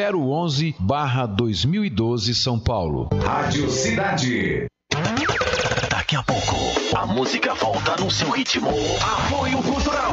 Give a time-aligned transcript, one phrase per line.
[0.00, 3.08] 011-2012 São Paulo.
[3.20, 4.68] Rádio Cidade.
[5.90, 6.54] Daqui a pouco,
[6.96, 8.70] a música volta no seu ritmo.
[9.02, 10.12] Apoio Cultural.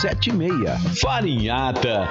[0.01, 0.99] 7076.
[0.99, 2.09] Farinhata.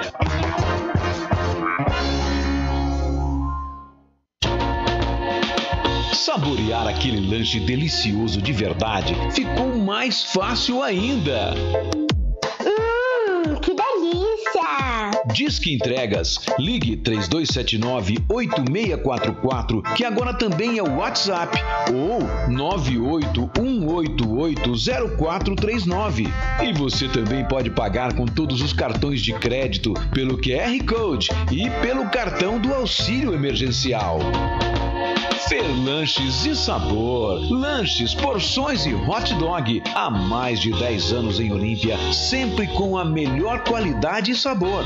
[6.13, 11.53] Saborear aquele lanche delicioso de verdade ficou mais fácil ainda.
[12.61, 15.11] Hum, que delícia!
[15.33, 16.37] Disque Entregas.
[16.57, 21.57] Ligue 3279-8644, que agora também é o WhatsApp,
[21.93, 22.21] ou
[23.91, 26.31] 981880439.
[26.63, 31.69] E você também pode pagar com todos os cartões de crédito, pelo QR Code e
[31.81, 34.19] pelo cartão do auxílio emergencial.
[35.49, 37.41] Fer Lanches e Sabor.
[37.51, 39.83] Lanches, porções e hot dog.
[39.93, 44.85] Há mais de 10 anos em Olímpia, sempre com a melhor qualidade e sabor.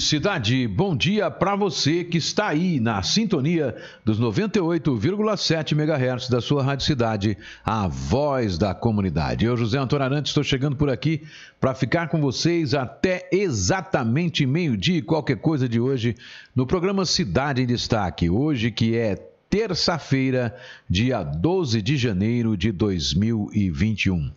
[0.00, 6.62] Cidade, bom dia para você que está aí na sintonia dos 98,7 MHz da sua
[6.62, 9.44] Rádio Cidade, a voz da comunidade.
[9.44, 11.22] Eu, José Antônio Arantes, estou chegando por aqui
[11.60, 16.14] para ficar com vocês até exatamente meio-dia e qualquer coisa de hoje
[16.54, 18.30] no programa Cidade em Destaque.
[18.30, 19.16] Hoje que é
[19.50, 20.54] terça-feira,
[20.88, 24.30] dia 12 de janeiro de 2021.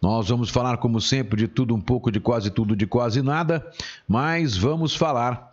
[0.00, 3.66] Nós vamos falar, como sempre, de tudo um pouco, de quase tudo, de quase nada,
[4.06, 5.48] mas vamos falar.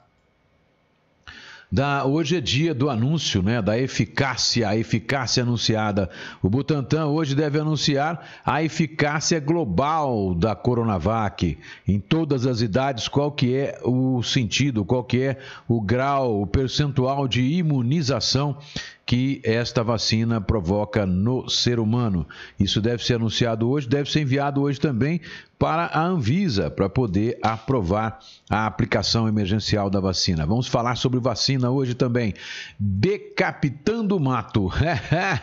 [1.72, 6.10] Da, hoje é dia do anúncio, né, da eficácia, a eficácia anunciada.
[6.42, 13.32] O Butantan hoje deve anunciar a eficácia global da Coronavac em todas as idades, qual
[13.32, 15.38] que é o sentido, qual que é
[15.68, 18.58] o grau, o percentual de imunização
[19.06, 22.28] que esta vacina provoca no ser humano.
[22.60, 25.22] Isso deve ser anunciado hoje, deve ser enviado hoje também
[25.60, 30.46] para a Anvisa, para poder aprovar a aplicação emergencial da vacina.
[30.46, 32.34] Vamos falar sobre vacina hoje também.
[32.80, 34.70] Decapitando o mato.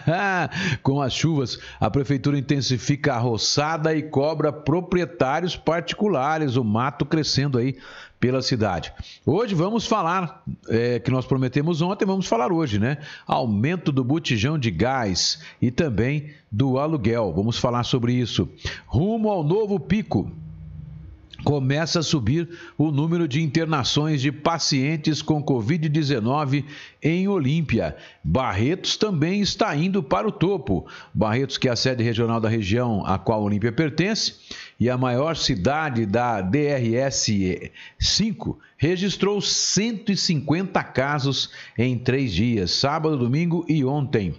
[0.82, 7.56] Com as chuvas, a prefeitura intensifica a roçada e cobra proprietários particulares, o mato crescendo
[7.56, 7.76] aí
[8.22, 8.92] pela cidade.
[9.26, 12.98] Hoje vamos falar, é, que nós prometemos ontem, vamos falar hoje, né?
[13.26, 17.32] Aumento do botijão de gás e também do aluguel.
[17.34, 18.48] Vamos falar sobre isso.
[18.86, 20.30] Rumo ao novo pico
[21.42, 26.64] começa a subir o número de internações de pacientes com Covid-19
[27.02, 27.96] em Olímpia.
[28.22, 30.86] Barretos também está indo para o topo.
[31.12, 34.36] Barretos, que é a sede regional da região a qual Olímpia pertence
[34.82, 37.30] e a maior cidade da DRS
[38.00, 44.34] 5, registrou 150 casos em três dias, sábado, domingo e ontem.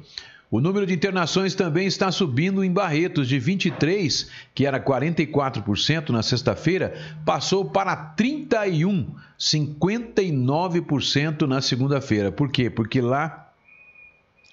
[0.51, 6.21] O número de internações também está subindo em Barretos, de 23, que era 44% na
[6.21, 6.93] sexta-feira,
[7.23, 12.33] passou para 31, 59% na segunda-feira.
[12.33, 12.69] Por quê?
[12.69, 13.42] Porque lá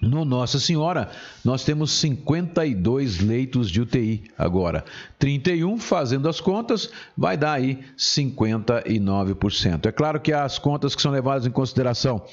[0.01, 1.11] no Nossa Senhora,
[1.45, 4.85] nós temos 52 leitos de UTI agora.
[5.19, 9.87] 31, fazendo as contas, vai dar aí 59%.
[9.87, 12.25] É claro que as contas que são levadas em consideração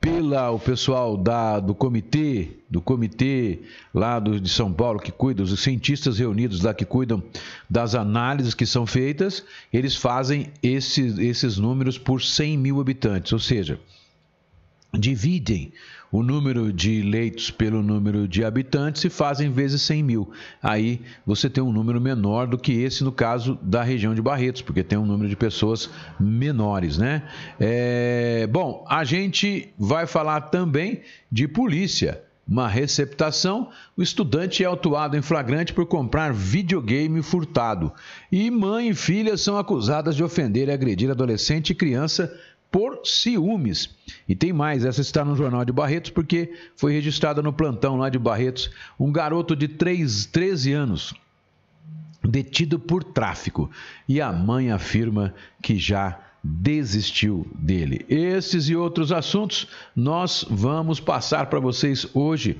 [0.00, 3.60] pela o pessoal da, do comitê, do comitê
[3.92, 7.22] lá do, de São Paulo que cuida, os cientistas reunidos lá que cuidam
[7.68, 13.38] das análises que são feitas, eles fazem esses, esses números por 100 mil habitantes, ou
[13.38, 13.80] seja,
[14.92, 15.72] dividem
[16.10, 20.30] o número de leitos pelo número de habitantes e fazem vezes 100 mil.
[20.62, 24.62] Aí você tem um número menor do que esse no caso da região de Barretos,
[24.62, 27.22] porque tem um número de pessoas menores, né?
[27.58, 28.46] É...
[28.50, 32.22] Bom, a gente vai falar também de polícia.
[32.48, 37.92] uma receptação, o estudante é autuado em flagrante por comprar videogame furtado.
[38.30, 42.32] E mãe e filha são acusadas de ofender e agredir adolescente e criança
[42.70, 43.94] por ciúmes.
[44.28, 48.08] E tem mais, essa está no Jornal de Barretos, porque foi registrada no plantão lá
[48.08, 51.14] de Barretos um garoto de 3, 13 anos
[52.22, 53.70] detido por tráfico.
[54.08, 58.04] E a mãe afirma que já desistiu dele.
[58.08, 62.58] Esses e outros assuntos nós vamos passar para vocês hoje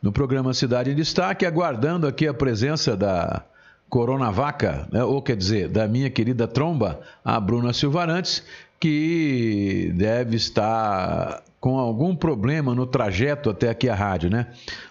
[0.00, 3.44] no programa Cidade em Destaque, aguardando aqui a presença da
[3.88, 5.02] Coronavaca, né?
[5.02, 8.42] ou quer dizer, da minha querida tromba, a Bruna Silvarantes,
[8.84, 14.48] que deve estar com algum problema no trajeto até aqui a rádio, né?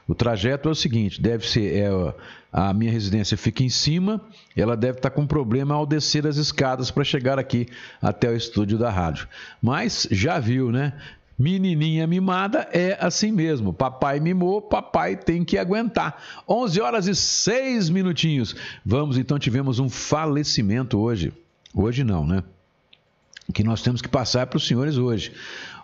[0.08, 2.16] O trajeto é o seguinte, deve ser é,
[2.52, 4.20] a minha residência fica em cima,
[4.58, 7.68] ela deve estar com problema ao descer as escadas para chegar aqui
[8.02, 9.28] até o estúdio da rádio.
[9.62, 10.94] Mas já viu, né?
[11.38, 13.72] Menininha mimada é assim mesmo.
[13.72, 16.20] Papai mimou, papai tem que aguentar.
[16.50, 18.56] 11 horas e 6 minutinhos.
[18.84, 21.32] Vamos, então tivemos um falecimento hoje.
[21.76, 22.44] Hoje não, né?
[23.52, 25.34] Que nós temos que passar para os senhores hoje.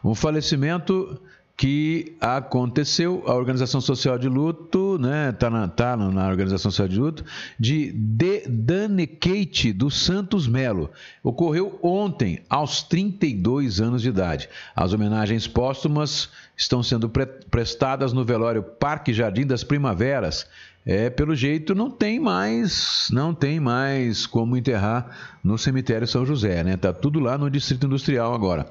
[0.04, 1.20] Um falecimento
[1.58, 7.00] que aconteceu, a Organização Social de Luto, né, tá na, tá na Organização Social de
[7.00, 7.26] Luto,
[7.60, 10.92] de, de Dane Kate dos Santos Melo.
[11.24, 14.50] Ocorreu ontem, aos 32 anos de idade.
[14.76, 20.46] As homenagens póstumas estão sendo pre prestadas no velório Parque Jardim das Primaveras,
[20.86, 26.64] é, pelo jeito não tem mais, não tem mais como enterrar no cemitério São José,
[26.64, 26.78] né?
[26.78, 28.66] Tá tudo lá no Distrito Industrial agora.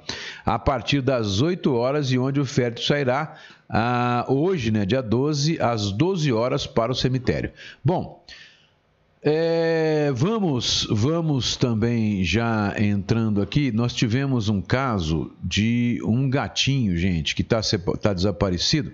[0.44, 3.36] A partir das 8 horas e onde o fértil sairá
[3.68, 7.50] ah, hoje, né, dia 12, às 12 horas para o cemitério.
[7.84, 8.24] Bom,
[9.20, 13.72] é, vamos, vamos também já entrando aqui.
[13.72, 17.60] Nós tivemos um caso de um gatinho, gente, que está
[18.00, 18.92] tá desaparecido.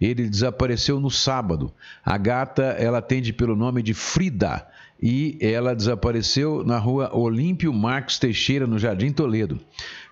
[0.00, 1.72] Ele desapareceu no sábado.
[2.04, 4.66] A gata, ela atende pelo nome de Frida
[5.02, 9.58] e ela desapareceu na rua Olímpio Marques Teixeira, no Jardim Toledo.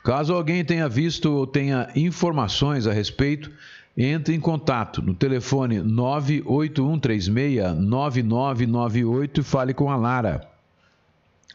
[0.02, 3.50] Caso alguém tenha visto ou tenha informações a respeito,
[3.96, 10.52] entre em contato no telefone 98136 9998 e fale com a Lara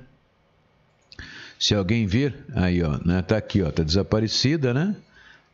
[1.59, 3.21] Se alguém vir, aí ó, né?
[3.21, 4.95] Tá aqui, ó, tá desaparecida, né?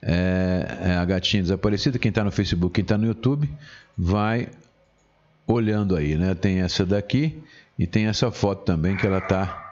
[0.08, 1.98] É, é a gatinha desaparecida.
[1.98, 3.50] Quem está no Facebook, quem está no YouTube,
[3.98, 4.50] vai
[5.48, 6.36] olhando aí, né?
[6.36, 7.42] Tem essa daqui
[7.78, 9.64] e tem essa foto também que ela tá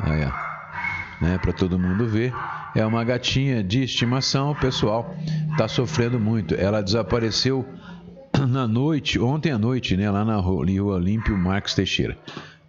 [0.00, 1.24] ó.
[1.24, 2.32] Né, para todo mundo ver.
[2.74, 5.14] É uma gatinha de estimação, o pessoal
[5.52, 6.54] está sofrendo muito.
[6.54, 7.64] Ela desapareceu
[8.48, 12.18] na noite, ontem à noite, né, lá na rua Olímpio Marques Teixeira.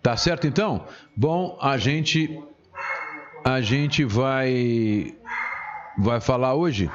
[0.02, 0.86] Tá certo então?
[1.18, 2.40] Bom, a gente
[3.44, 5.14] a gente vai
[5.98, 6.90] vai falar hoje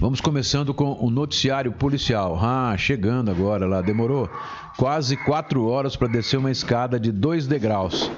[0.00, 2.38] Vamos começando com o noticiário policial.
[2.40, 4.30] Ah, chegando agora lá, demorou
[4.76, 8.08] quase quatro horas para descer uma escada de dois degraus.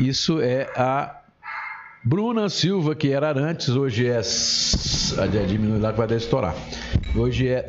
[0.00, 1.20] Isso é a
[2.02, 4.18] Bruna Silva, que era antes, hoje é.
[5.22, 6.54] A diminui lá que vai dar estourar.
[7.14, 7.64] Hoje é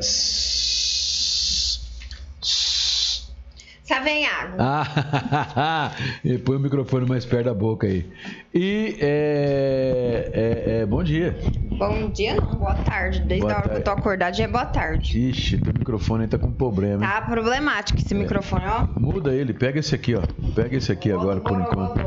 [4.26, 4.56] água.
[4.58, 5.92] Ah,
[6.44, 8.10] põe o microfone mais perto da boca aí.
[8.54, 11.34] E é, é, é, bom dia.
[11.78, 13.20] Bom dia, não, boa tarde.
[13.20, 13.82] Desde boa a hora tarde.
[13.82, 15.30] que eu tô acordado já é boa tarde.
[15.30, 17.00] Ixi, teu microfone aí tá com problema.
[17.00, 18.18] Tá problemático esse é.
[18.18, 18.86] microfone, ó.
[19.00, 20.20] Muda ele, pega esse aqui, ó.
[20.54, 22.00] Pega esse aqui agora por enquanto.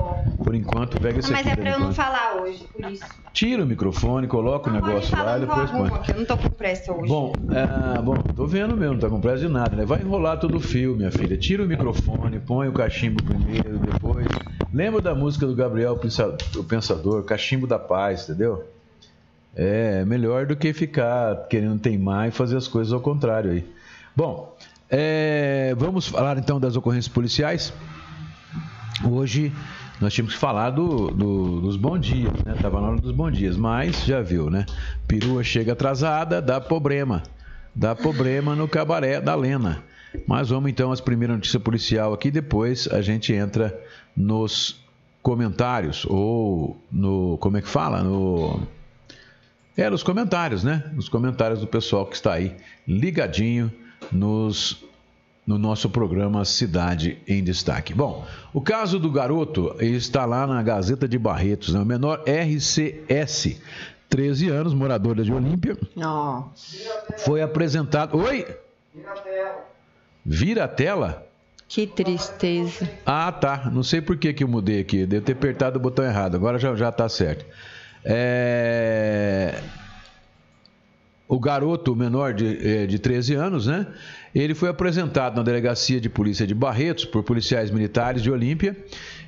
[0.43, 1.49] Por enquanto, pega esse Mas aqui.
[1.49, 3.03] Mas é pra eu não falar hoje, por isso.
[3.33, 5.91] Tira o microfone, coloca não, o negócio lá e depois põe.
[6.09, 7.09] Eu não tô com pressa hoje.
[7.09, 9.83] Bom, é, bom, tô vendo mesmo, não tá com pressa de nada, né?
[9.83, 11.35] Vai enrolar todo o fio, minha filha.
[11.35, 14.27] Tira o microfone, põe o cachimbo primeiro, depois.
[14.75, 15.97] Lembra da música do Gabriel
[16.57, 18.65] o Pensador, Cachimbo da Paz, entendeu?
[19.55, 23.65] É melhor do que ficar querendo teimar e fazer as coisas ao contrário aí.
[24.13, 24.53] Bom,
[24.89, 27.71] é, vamos falar então das ocorrências policiais.
[29.09, 29.49] Hoje
[30.01, 32.53] nós tínhamos que falar do, do, dos bons dias, né?
[32.61, 34.65] Tava na hora dos bons dias, mas já viu, né?
[35.07, 37.23] Perua chega atrasada, dá problema.
[37.73, 39.81] Dá problema no cabaré da Lena.
[40.27, 43.73] Mas vamos então às primeiras notícias policial aqui, depois a gente entra
[44.15, 44.79] nos
[45.21, 47.37] comentários, ou no.
[47.39, 48.03] Como é que fala?
[48.03, 48.61] No.
[49.77, 50.89] É, nos comentários, né?
[50.93, 52.55] Nos comentários do pessoal que está aí
[52.87, 53.71] ligadinho
[54.11, 54.83] nos
[55.45, 57.93] no nosso programa Cidade em Destaque.
[57.93, 61.79] Bom, o caso do garoto está lá na Gazeta de Barretos, né?
[61.79, 63.61] o menor RCS
[64.09, 65.77] 13 anos, moradora de Olímpia.
[65.97, 66.45] Ó.
[67.19, 68.17] Foi apresentado.
[68.17, 68.45] Oi?
[68.93, 69.65] Vira a tela.
[70.25, 71.27] Vira a tela?
[71.67, 72.89] Que tristeza.
[73.05, 73.69] Ah, tá.
[73.71, 75.05] Não sei por que, que eu mudei aqui.
[75.05, 76.35] Devo ter apertado o botão errado.
[76.35, 77.45] Agora já, já tá certo.
[78.03, 79.61] É...
[81.27, 83.87] O garoto menor de, é, de 13 anos, né?
[84.33, 88.77] Ele foi apresentado na delegacia de polícia de Barretos por policiais militares de Olímpia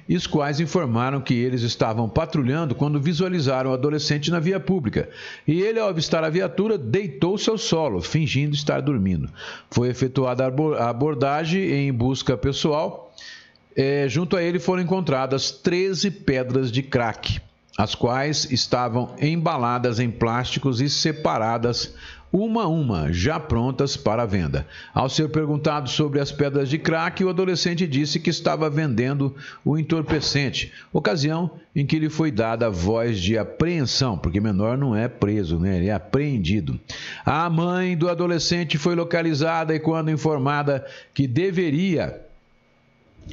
[0.07, 5.09] e os quais informaram que eles estavam patrulhando quando visualizaram o adolescente na via pública.
[5.47, 9.29] E ele, ao avistar a viatura, deitou-se ao solo, fingindo estar dormindo.
[9.69, 13.13] Foi efetuada a abordagem em busca pessoal.
[13.75, 17.39] É, junto a ele foram encontradas 13 pedras de crack,
[17.77, 21.93] as quais estavam embaladas em plásticos e separadas
[22.31, 24.67] uma a uma, já prontas para venda.
[24.93, 29.77] Ao ser perguntado sobre as pedras de crack, o adolescente disse que estava vendendo o
[29.77, 35.07] entorpecente, ocasião em que lhe foi dada a voz de apreensão, porque menor não é
[35.07, 35.77] preso, né?
[35.77, 36.79] ele é apreendido.
[37.25, 42.21] A mãe do adolescente foi localizada e, quando informada que deveria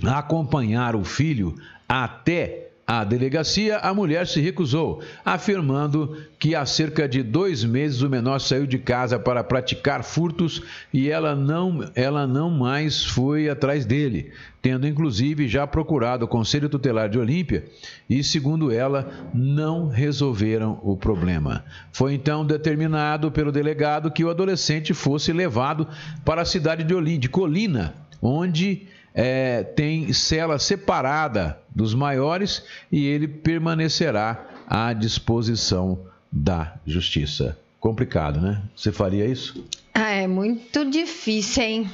[0.02, 1.54] acompanhar o filho
[1.88, 8.10] até à delegacia, a mulher se recusou, afirmando que há cerca de dois meses o
[8.10, 10.62] menor saiu de casa para praticar furtos
[10.92, 16.68] e ela não, ela não mais foi atrás dele, tendo inclusive já procurado o Conselho
[16.68, 17.64] Tutelar de Olímpia
[18.08, 21.64] e, segundo ela, não resolveram o problema.
[21.90, 25.88] Foi então determinado pelo delegado que o adolescente fosse levado
[26.22, 33.06] para a cidade de Olímpia, de Colina, onde é, tem cela separada dos maiores e
[33.06, 37.56] ele permanecerá à disposição da justiça.
[37.78, 38.60] Complicado, né?
[38.74, 39.64] Você faria isso?
[39.94, 41.90] Ah, é muito difícil, hein?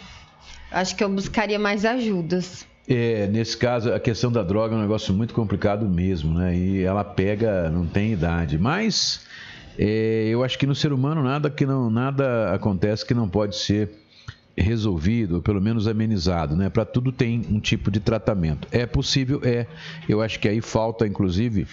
[0.71, 2.65] Acho que eu buscaria mais ajudas.
[2.89, 6.57] É, nesse caso, a questão da droga é um negócio muito complicado mesmo, né?
[6.57, 8.59] E ela pega, não tem idade.
[8.59, 9.27] Mas
[9.79, 13.57] é, eu acho que no ser humano nada que não nada acontece que não pode
[13.57, 13.91] ser
[14.61, 16.69] resolvido, ou pelo menos amenizado, né?
[16.69, 18.69] Para tudo tem um tipo de tratamento.
[18.71, 19.67] É possível, é.
[20.09, 21.67] Eu acho que aí falta, inclusive,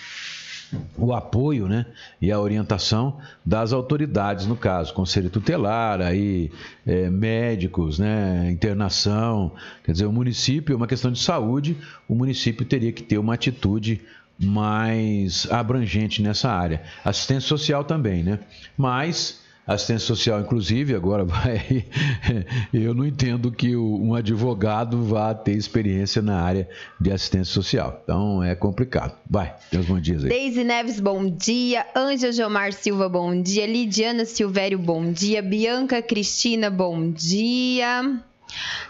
[0.97, 1.85] o apoio né,
[2.21, 6.51] e a orientação das autoridades, no caso, conselho tutelar, aí,
[6.85, 9.51] é, médicos, né, internação.
[9.83, 11.77] Quer dizer, o município, é uma questão de saúde,
[12.07, 14.01] o município teria que ter uma atitude
[14.39, 16.81] mais abrangente nessa área.
[17.03, 18.39] Assistência social também, né?
[18.77, 21.85] Mas assistência social, inclusive, agora vai.
[22.73, 26.69] Eu não entendo que um advogado vá ter experiência na área
[26.99, 27.99] de assistência social.
[28.01, 29.17] Então é complicado.
[29.29, 30.29] Vai, Deus bom dia aí.
[30.29, 31.85] Deise Neves, bom dia.
[31.93, 33.67] Ângela Gilmar Silva, bom dia.
[33.67, 35.41] Lidiana Silvério, bom dia.
[35.41, 38.21] Bianca Cristina, bom dia.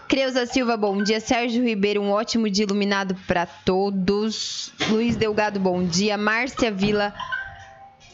[0.06, 1.18] Creuza Silva, bom dia.
[1.18, 4.72] Sérgio Ribeiro, um ótimo dia iluminado para todos.
[4.88, 6.16] Luiz Delgado, bom dia.
[6.16, 7.12] Márcia Vila,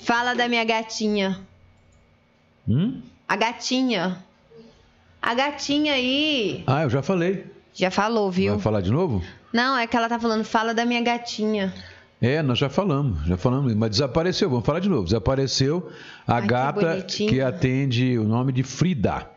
[0.02, 1.38] fala da minha gatinha.
[2.68, 3.00] Hum?
[3.28, 4.18] A gatinha.
[5.21, 6.62] A gatinha aí.
[6.66, 7.47] Ah, eu já falei.
[7.73, 8.52] Já falou, viu?
[8.52, 9.23] Vai falar de novo?
[9.52, 11.73] Não, é que ela tá falando, fala da minha gatinha.
[12.21, 15.04] É, nós já falamos, já falamos, mas desapareceu, vamos falar de novo.
[15.04, 15.90] Desapareceu
[16.26, 19.28] a Ai, gata que, que atende o nome de Frida.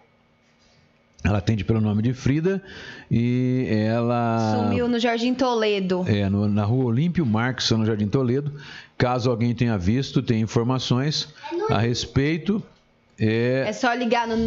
[1.24, 2.62] Ela atende pelo nome de Frida
[3.10, 4.56] e ela.
[4.56, 6.06] Sumiu no Jardim Toledo.
[6.08, 8.54] É, no, na rua Olímpio Marques, no Jardim Toledo.
[8.98, 11.28] Caso alguém tenha visto, tem informações
[11.70, 12.64] a respeito.
[13.20, 13.66] É...
[13.68, 14.38] é só ligar no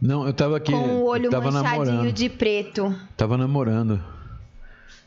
[0.00, 0.70] Não, eu tava aqui.
[0.70, 2.12] Com o olho tava manchadinho namorando.
[2.12, 2.94] de preto.
[3.16, 4.13] Tava namorando.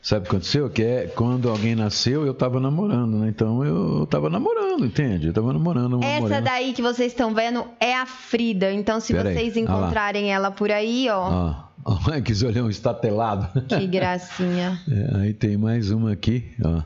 [0.02, 0.70] Sabe o que aconteceu?
[0.70, 3.30] Que é quando alguém nasceu, eu tava namorando, né?
[3.30, 5.28] Então eu tava namorando, entende?
[5.28, 6.02] Eu tava namorando.
[6.04, 6.42] Essa morena.
[6.42, 8.72] daí que vocês estão vendo é a Frida.
[8.72, 9.64] Então, se Pera vocês aí.
[9.64, 11.54] encontrarem ela por aí, ó.
[11.84, 13.62] Ó que olhão estatelado.
[13.68, 14.80] Que gracinha.
[14.90, 16.82] É, aí tem mais uma aqui, ó.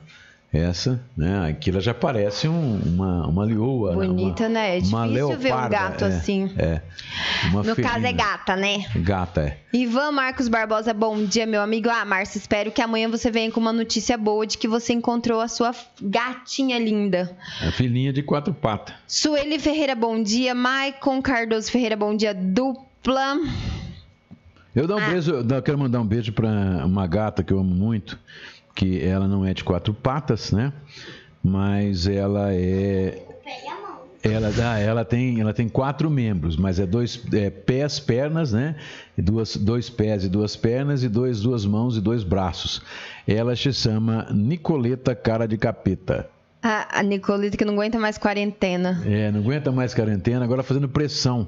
[0.54, 1.50] Essa, né?
[1.50, 3.94] Aquilo já parece um, uma, uma leoa.
[3.94, 4.78] Bonita, uma, né?
[4.78, 6.52] É difícil ver um leoparda, gato é, assim.
[6.58, 6.82] É.
[7.54, 8.86] No caso é gata, né?
[8.98, 9.58] Gata, é.
[9.72, 11.90] Ivan Marcos Barbosa, bom dia, meu amigo.
[11.90, 15.40] Ah, Márcio, espero que amanhã você venha com uma notícia boa de que você encontrou
[15.40, 17.34] a sua gatinha linda.
[17.66, 18.94] A filhinha de quatro patas.
[19.08, 20.54] Sueli Ferreira, bom dia.
[20.54, 22.34] Maicon Cardoso Ferreira, bom dia.
[22.34, 23.38] Dupla.
[24.76, 25.10] Eu, dou um Ah.
[25.10, 26.50] beijo, eu quero mandar um beijo para
[26.86, 28.18] uma gata que eu amo muito,
[28.76, 30.74] que ela não é de quatro patas, né?
[31.44, 33.28] Mas ela é
[34.24, 38.76] ela, ah, ela, tem, ela tem quatro membros, mas é dois é, pés, pernas, né?
[39.18, 42.84] E duas, dois pés e duas pernas, e dois, duas mãos e dois braços.
[43.28, 46.30] Ela se chama Nicoleta Cara de Capeta.
[46.64, 49.02] A, a Nicolita que não aguenta mais quarentena.
[49.06, 51.48] É, não aguenta mais quarentena, agora fazendo pressão.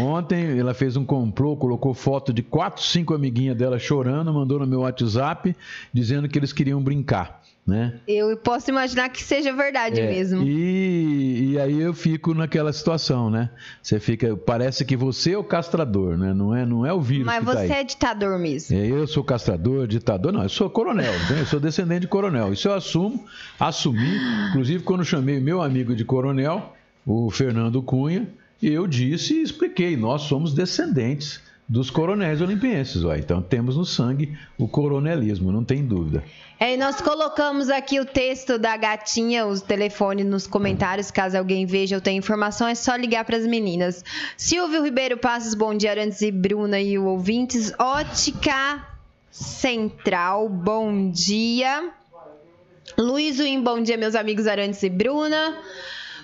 [0.00, 4.66] Ontem ela fez um complô, colocou foto de quatro, cinco amiguinhas dela chorando, mandou no
[4.66, 5.56] meu WhatsApp
[5.92, 7.43] dizendo que eles queriam brincar.
[7.66, 7.94] Né?
[8.06, 10.42] Eu posso imaginar que seja verdade É, mesmo.
[10.42, 13.48] E, e aí eu fico naquela situação, né?
[13.82, 16.34] Você fica, parece que você é o castrador, né?
[16.34, 17.70] Não é, não é o vírus Mas tá você aí.
[17.72, 18.76] é ditador mesmo.
[18.76, 21.40] É, eu sou castrador, ditador, não, eu sou coronel, né?
[21.40, 22.52] eu sou descendente de coronel.
[22.52, 23.24] Isso eu assumo,
[23.58, 24.18] assumi,
[24.50, 28.28] inclusive quando chamei meu amigo de coronel, o Fernando Cunha,
[28.62, 33.14] eu disse e expliquei, nós somos descendentes dos coronéis olimpienses, ó.
[33.14, 36.22] então temos no sangue o coronelismo, não tem dúvida.
[36.60, 41.66] É, e nós colocamos aqui o texto da gatinha, os telefones nos comentários, caso alguém
[41.66, 44.04] veja ou tenha informação, é só ligar para as meninas.
[44.36, 47.72] Silvio Ribeiro Passos, bom dia, Arantes e Bruna e o ouvintes.
[47.78, 48.86] Ótica
[49.30, 51.90] Central, bom dia.
[52.96, 55.58] Luiz Wim, bom dia, meus amigos Arantes e Bruna.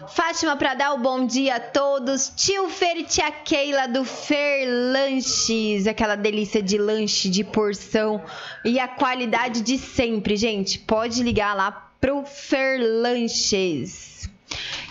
[0.09, 2.33] Fátima Pradal, bom dia a todos.
[2.35, 8.23] Tio Fer e tia Keila do Fer Lanches, aquela delícia de lanche, de porção
[8.65, 10.79] e a qualidade de sempre, gente.
[10.79, 14.29] Pode ligar lá pro Fer Lanches.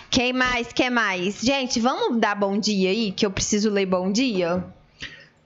[0.08, 0.72] Quem mais?
[0.72, 1.40] Quem mais?
[1.40, 4.64] Gente, vamos dar bom dia aí, que eu preciso ler bom dia.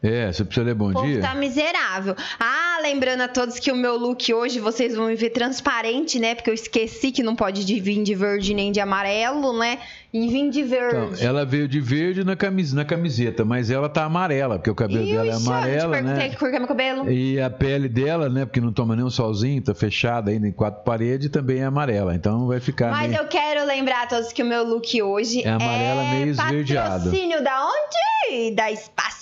[0.07, 1.21] É, você precisa ler bom O dia?
[1.23, 2.15] tá miserável.
[2.39, 6.35] Ah, lembrando a todos que o meu look hoje vocês vão me ver transparente, né?
[6.35, 9.79] Porque eu esqueci que não pode de vir de verde nem de amarelo, né?
[10.13, 10.69] E vim de Então,
[11.09, 11.25] verde.
[11.27, 15.05] ela veio de verde na, camis, na camiseta, mas ela tá amarela, porque o cabelo
[15.05, 16.29] dela é Ixi, eu amarelo, te perguntei né?
[16.29, 17.11] que cor que é meu cabelo.
[17.11, 20.53] E a pele dela, né, porque não toma nem um solzinho, tá fechada ainda em
[20.53, 22.15] quatro paredes, também é amarela.
[22.15, 23.23] Então vai ficar Mas meio...
[23.23, 27.05] eu quero lembrar a todos que o meu look hoje É amarela meio esverdeado.
[27.07, 28.55] patrocínio da onde?
[28.55, 28.71] Da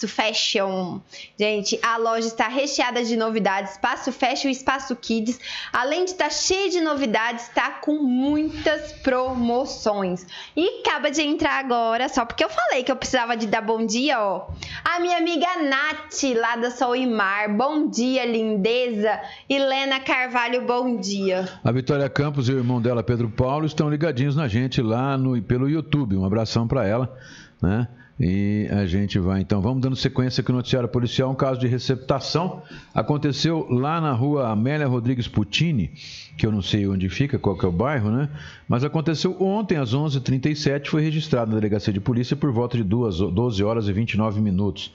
[0.02, 1.00] Espaço Fashion.
[1.38, 3.72] Gente, a loja está recheada de novidades.
[3.72, 5.38] Espaço Fashion e Espaço Kids.
[5.72, 10.26] Além de estar cheia de novidades, está com muitas promoções.
[10.56, 13.84] E acaba de entrar agora, só porque eu falei que eu precisava de dar bom
[13.84, 14.48] dia, ó.
[14.84, 17.48] A minha amiga Nath, lá da Sol e Mar.
[17.48, 19.20] Bom dia, lindeza.
[19.48, 21.48] Helena Carvalho, bom dia.
[21.62, 25.40] A Vitória Campos e o irmão dela, Pedro Paulo, estão ligadinhos na gente lá no,
[25.42, 26.16] pelo YouTube.
[26.16, 27.16] Um abração para ela,
[27.60, 27.88] né?
[28.24, 31.66] E a gente vai então, vamos dando sequência aqui no noticiário policial, um caso de
[31.66, 32.62] receptação
[32.94, 35.90] aconteceu lá na rua Amélia Rodrigues Putini,
[36.38, 38.28] que eu não sei onde fica, qual que é o bairro, né?
[38.68, 43.18] Mas aconteceu ontem às 11h37, foi registrado na delegacia de polícia por volta de duas,
[43.18, 44.92] 12 horas e 29 minutos.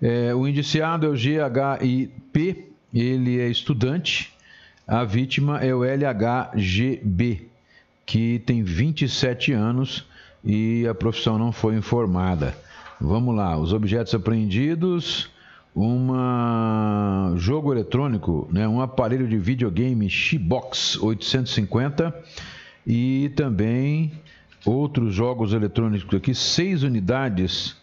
[0.00, 4.32] É, o indiciado é o GHIP, ele é estudante,
[4.86, 7.48] a vítima é o LHGB,
[8.06, 10.08] que tem 27 anos
[10.44, 12.56] e a profissão não foi informada.
[13.00, 15.30] Vamos lá, os objetos apreendidos,
[15.74, 16.12] um
[17.36, 22.14] jogo eletrônico, né, um aparelho de videogame Xbox 850
[22.86, 24.12] e também
[24.64, 27.76] outros jogos eletrônicos aqui, seis unidades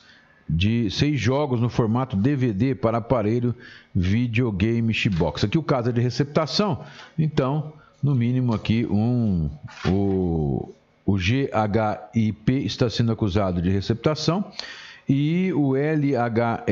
[0.49, 3.53] de seis jogos no formato DVD para aparelho
[3.93, 5.43] videogame Xbox.
[5.43, 6.83] Aqui o caso é de receptação,
[7.17, 9.49] então, no mínimo aqui um
[9.85, 10.73] o,
[11.07, 14.51] o GHIP está sendo acusado de receptação
[15.07, 16.67] e o LHEGR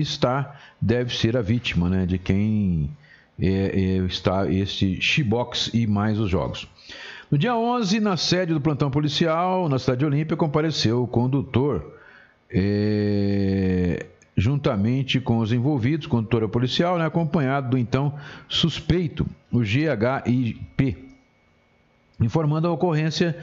[0.00, 2.88] está deve ser a vítima, né, de quem
[3.36, 6.68] é, é, está este Xbox e mais os jogos.
[7.28, 11.98] No dia 11, na sede do plantão policial, na cidade de Olímpia, compareceu o condutor
[12.48, 18.14] é, juntamente com os envolvidos, condutora policial, né, acompanhado do então
[18.48, 21.13] suspeito, o GHIP,
[22.20, 23.36] informando a ocorrência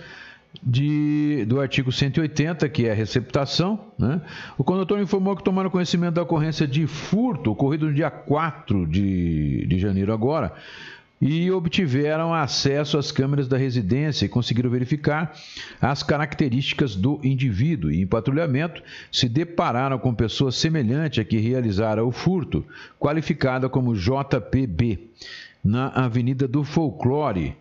[0.64, 3.80] de, do artigo 180, que é a receptação.
[3.98, 4.22] Né?
[4.58, 9.66] O condutor informou que tomaram conhecimento da ocorrência de furto ocorrido no dia 4 de,
[9.66, 10.54] de janeiro agora,
[11.22, 15.32] e obtiveram acesso às câmeras da residência e conseguiram verificar
[15.80, 17.92] as características do indivíduo.
[17.92, 18.82] E em patrulhamento
[19.12, 22.66] se depararam com pessoa semelhante a que realizara o furto,
[23.00, 25.12] qualificada como JPB,
[25.64, 27.56] na Avenida do Folclore.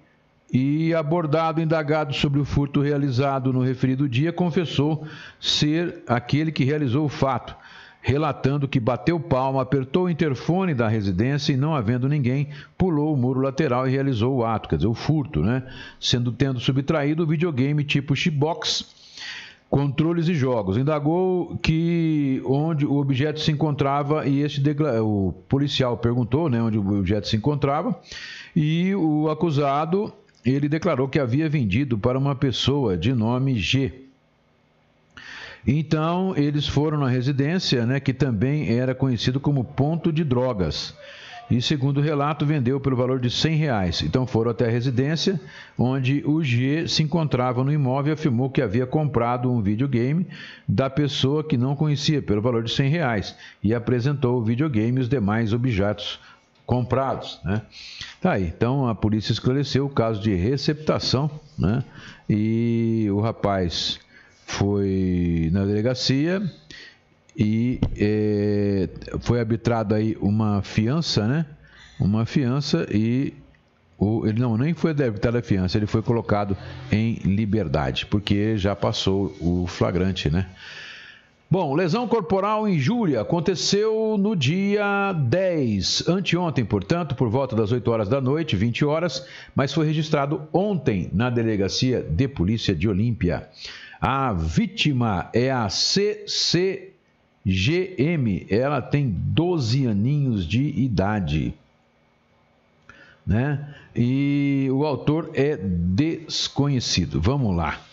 [0.53, 5.07] E abordado, indagado sobre o furto realizado no referido dia, confessou
[5.39, 7.55] ser aquele que realizou o fato
[8.03, 13.17] relatando que bateu palma, apertou o interfone da residência e, não havendo ninguém, pulou o
[13.17, 15.63] muro lateral e realizou o ato, quer dizer, o furto, né?
[16.01, 18.87] Sendo tendo subtraído o videogame tipo Xbox,
[19.69, 20.79] controles e jogos.
[20.79, 24.63] Indagou que onde o objeto se encontrava e este
[25.03, 28.01] o policial perguntou, né, onde o objeto se encontrava
[28.57, 30.13] e o acusado
[30.45, 33.93] ele declarou que havia vendido para uma pessoa de nome G.
[35.67, 40.95] Então, eles foram na residência, né, que também era conhecido como ponto de drogas.
[41.51, 44.03] e, segundo o relato, vendeu pelo valor de 100 reais.
[44.03, 45.41] Então foram até a residência,
[45.77, 50.29] onde o G se encontrava no imóvel e afirmou que havia comprado um videogame
[50.67, 55.03] da pessoa que não conhecia pelo valor de 100 reais e apresentou o videogame e
[55.03, 56.21] os demais objetos
[56.71, 57.41] comprados.
[57.45, 57.63] Né?
[58.21, 58.45] Tá aí.
[58.45, 61.29] Então a polícia esclareceu o caso de receptação
[61.59, 61.83] né?
[62.29, 63.99] e o rapaz
[64.47, 66.41] foi na delegacia
[67.37, 71.47] e é, foi arbitrado aí uma fiança, né?
[71.99, 73.35] Uma fiança e
[73.99, 76.57] o, ele não nem foi arbitrado a fiança, ele foi colocado
[76.91, 80.47] em liberdade, porque já passou o flagrante, né?
[81.53, 88.09] Bom, lesão corporal injúria aconteceu no dia 10, anteontem, portanto, por volta das 8 horas
[88.09, 93.49] da noite, 20 horas, mas foi registrado ontem na delegacia de polícia de Olímpia.
[94.01, 96.87] A vítima é a CCGM,
[98.49, 101.53] ela tem 12 aninhos de idade.
[103.27, 103.75] Né?
[103.93, 107.21] E o autor é desconhecido.
[107.21, 107.90] Vamos lá.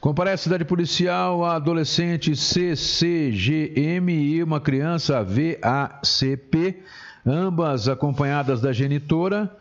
[0.00, 6.82] Comparece cidade policial a adolescente CCGM e uma criança VACP,
[7.26, 9.54] ambas acompanhadas da genitora,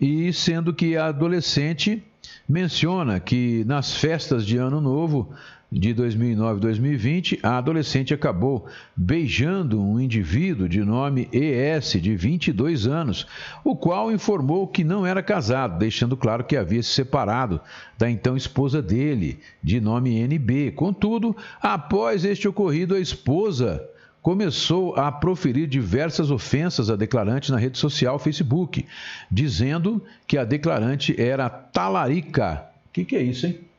[0.00, 2.02] e sendo que a adolescente
[2.48, 5.28] menciona que nas festas de Ano Novo
[5.72, 13.26] de 2009 2020, a adolescente acabou beijando um indivíduo de nome ES, de 22 anos,
[13.64, 17.58] o qual informou que não era casado, deixando claro que havia se separado
[17.96, 20.72] da então esposa dele, de nome NB.
[20.72, 23.82] Contudo, após este ocorrido, a esposa
[24.20, 28.84] começou a proferir diversas ofensas à declarante na rede social Facebook,
[29.30, 32.66] dizendo que a declarante era talarica.
[32.88, 33.71] O que, que é isso, hein?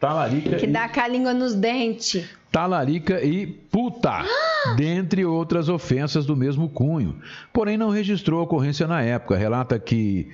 [0.00, 0.56] Talarica.
[0.56, 0.68] Que e...
[0.68, 2.26] dá com a língua nos dentes.
[2.50, 4.24] Talarica e puta,
[4.76, 7.20] dentre outras ofensas do mesmo cunho.
[7.52, 9.36] Porém, não registrou ocorrência na época.
[9.36, 10.30] Relata que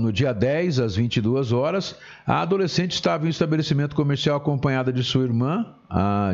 [0.00, 5.04] no dia 10, às 22 horas, a adolescente estava em um estabelecimento comercial acompanhada de
[5.04, 5.66] sua irmã,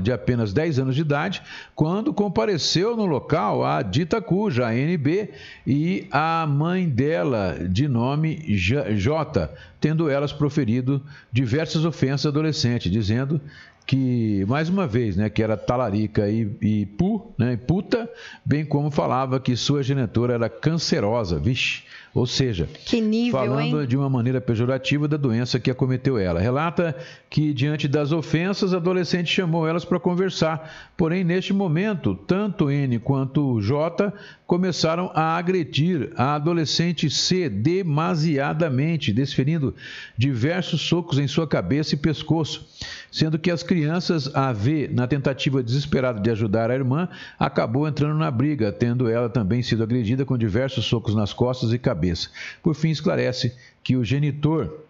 [0.02, 1.42] de apenas 10 anos de idade,
[1.74, 5.30] quando compareceu no local a dita cuja, a NB,
[5.66, 13.40] e a mãe dela, de nome J, tendo elas proferido diversas ofensas à adolescente, dizendo
[13.86, 18.10] que, mais uma vez, né, que era talarica e, e pu, né, puta,
[18.44, 21.84] bem como falava que sua genitora era cancerosa, vixe.
[22.16, 23.86] Ou seja, nível, falando hein?
[23.86, 26.40] de uma maneira pejorativa da doença que acometeu ela.
[26.40, 26.96] Relata
[27.28, 30.90] que, diante das ofensas, a adolescente chamou elas para conversar.
[30.96, 34.10] Porém, neste momento, tanto N quanto J
[34.46, 39.74] começaram a agredir a adolescente C demasiadamente, desferindo
[40.16, 42.68] diversos socos em sua cabeça e pescoço,
[43.10, 48.16] sendo que as crianças, a V, na tentativa desesperada de ajudar a irmã, acabou entrando
[48.16, 52.30] na briga, tendo ela também sido agredida com diversos socos nas costas e cabeça.
[52.62, 54.85] Por fim, esclarece que o genitor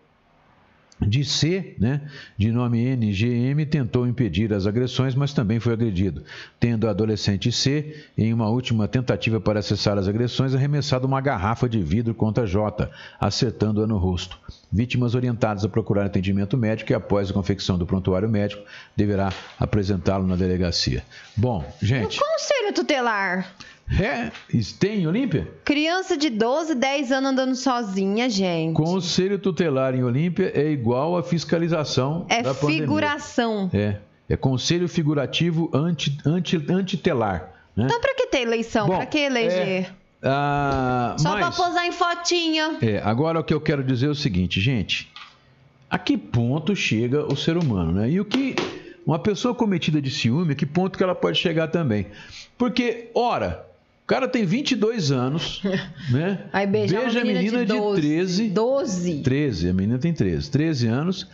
[1.01, 2.01] de C, né,
[2.37, 6.25] de nome NGM, tentou impedir as agressões, mas também foi agredido,
[6.59, 11.69] tendo a adolescente C, em uma última tentativa para cessar as agressões, arremessado uma garrafa
[11.69, 14.39] de vidro contra J, acertando-a no rosto.
[14.73, 18.63] Vítimas orientadas a procurar atendimento médico e, após a confecção do prontuário médico,
[18.97, 21.05] deverá apresentá-lo na delegacia.
[21.37, 22.19] Bom, gente.
[22.19, 23.55] O conselho tutelar.
[23.89, 24.33] É,
[24.79, 25.49] tem em Olímpia?
[25.65, 28.75] Criança de 12, 10 anos andando sozinha, gente.
[28.75, 32.79] Conselho tutelar em Olímpia é igual a fiscalização é da pandemia.
[32.79, 33.71] É figuração.
[33.73, 33.97] É,
[34.29, 37.53] é conselho figurativo anti, anti, antitelar.
[37.77, 37.85] Né?
[37.85, 38.89] Então, pra que ter eleição?
[38.89, 39.85] Pra que eleger?
[39.85, 39.91] É,
[40.23, 42.79] ah, Só mas, pra posar em fotinha.
[42.83, 45.13] É, agora o que eu quero dizer é o seguinte, gente.
[45.89, 48.11] A que ponto chega o ser humano, né?
[48.11, 48.57] E o que
[49.07, 52.07] uma pessoa cometida de ciúme, a que ponto que ela pode chegar também?
[52.59, 53.66] Porque, ora,
[54.07, 55.61] o cara tem 22 anos,
[56.13, 56.45] né?
[56.53, 58.49] Aí beija, beija a menina, de, 12, de 13.
[58.51, 59.23] 12.
[59.23, 60.49] 13, a menina tem 13.
[60.49, 61.29] 13 anos.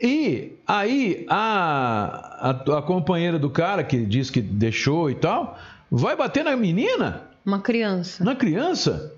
[0.00, 5.58] E aí a, a, a companheira do cara, que diz que deixou e tal,
[5.90, 7.24] vai bater na menina?
[7.44, 8.24] Uma criança.
[8.24, 9.12] Na criança?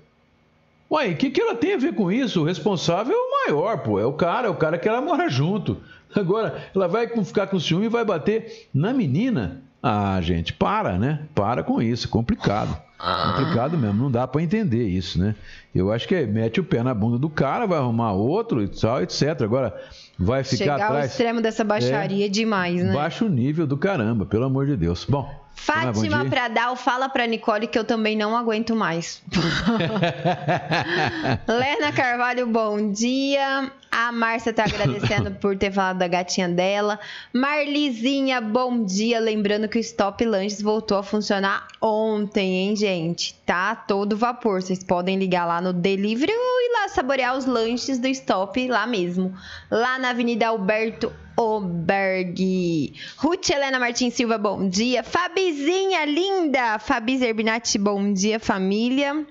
[0.89, 2.41] Uai, o que, que ela tem a ver com isso?
[2.41, 3.97] O responsável é o maior, pô.
[3.97, 5.77] É o cara, é o cara que ela mora junto.
[6.13, 9.61] Agora, ela vai ficar com ciúme e vai bater na menina?
[9.81, 11.21] Ah, gente, para, né?
[11.33, 12.88] Para com isso, é complicado.
[12.99, 13.33] Ah.
[13.37, 15.33] Complicado mesmo, não dá para entender isso, né?
[15.73, 18.67] Eu acho que é, mete o pé na bunda do cara, vai arrumar outro e
[18.67, 19.41] tal, etc.
[19.41, 19.73] Agora,
[20.17, 20.95] vai ficar Chegar atrás.
[20.95, 22.91] ao extremo dessa baixaria é, demais, né?
[22.91, 25.05] Baixo nível do caramba, pelo amor de Deus.
[25.07, 25.38] Bom.
[25.59, 29.21] Fátima Pradal, fala pra Nicole que eu também não aguento mais.
[31.47, 33.71] Lena Carvalho, bom dia.
[33.91, 36.99] A Márcia tá agradecendo por ter falado da gatinha dela.
[37.33, 39.19] Marlizinha, bom dia.
[39.19, 43.35] Lembrando que o Stop Lanches voltou a funcionar ontem, hein, gente?
[43.45, 44.61] Tá todo vapor.
[44.61, 49.33] Vocês podem ligar lá no Delivery e lá saborear os lanches do Stop lá mesmo.
[49.69, 52.93] Lá na Avenida Alberto Oberg.
[53.17, 55.03] Ruth Helena Martins Silva, bom dia.
[55.03, 56.77] Fabizinha linda.
[56.79, 59.25] Fabi Zerbinati, bom dia, família.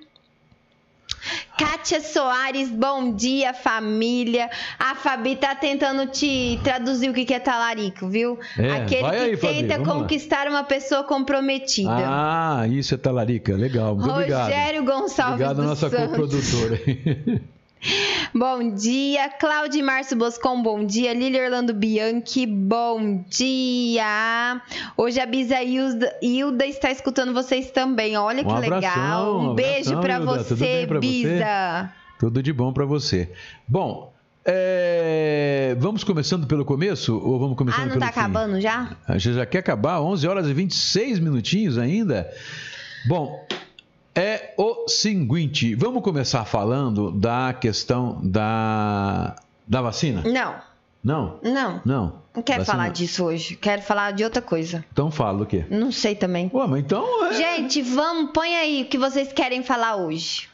[1.59, 4.49] Kátia Soares, bom dia, família.
[4.79, 8.39] A Fabi tá tentando te traduzir o que é talarico, viu?
[8.57, 10.51] É, Aquele que aí, tenta Fabi, conquistar lá.
[10.51, 11.91] uma pessoa comprometida.
[12.07, 13.55] Ah, isso é talarica.
[13.55, 14.85] Legal, muito Rogério obrigado.
[14.85, 16.81] Gonçalves Obrigado, nossa coprodutora.
[18.35, 21.13] Bom dia, Cláudia Márcio Boscon, bom dia.
[21.15, 24.61] Lili Orlando Bianchi, bom dia.
[24.97, 28.17] Hoje a Bisa Hilda, Hilda está escutando vocês também.
[28.17, 28.79] Olha que Um legal.
[28.79, 30.27] abração, Um um beijo abração.
[30.27, 31.07] Tudo você, bem pra você?
[31.09, 31.93] Bisa.
[32.19, 33.31] Tudo de bom para você.
[33.67, 34.13] Bom,
[34.45, 38.19] é, vamos começando pelo começo ou vamos começando Ah, não pelo tá fim?
[38.21, 38.97] acabando já?
[39.07, 42.29] A gente já quer acabar, 11 horas e 26 minutinhos ainda.
[43.07, 43.47] Bom,
[44.19, 50.23] é o seguinte, vamos começar falando da questão da, da vacina?
[50.25, 50.55] Não,
[51.05, 51.39] Não?
[51.43, 51.81] não.
[51.85, 52.13] Não.
[52.35, 53.57] Não quero Vacina- falar disso hoje.
[53.57, 54.85] Quero falar de outra coisa.
[54.93, 55.65] Então fala o quê?
[55.71, 56.51] Não sei também.
[56.53, 57.27] Ué, mas então...
[57.27, 57.33] É...
[57.35, 60.49] Gente, vamos, põe aí o que vocês querem falar hoje.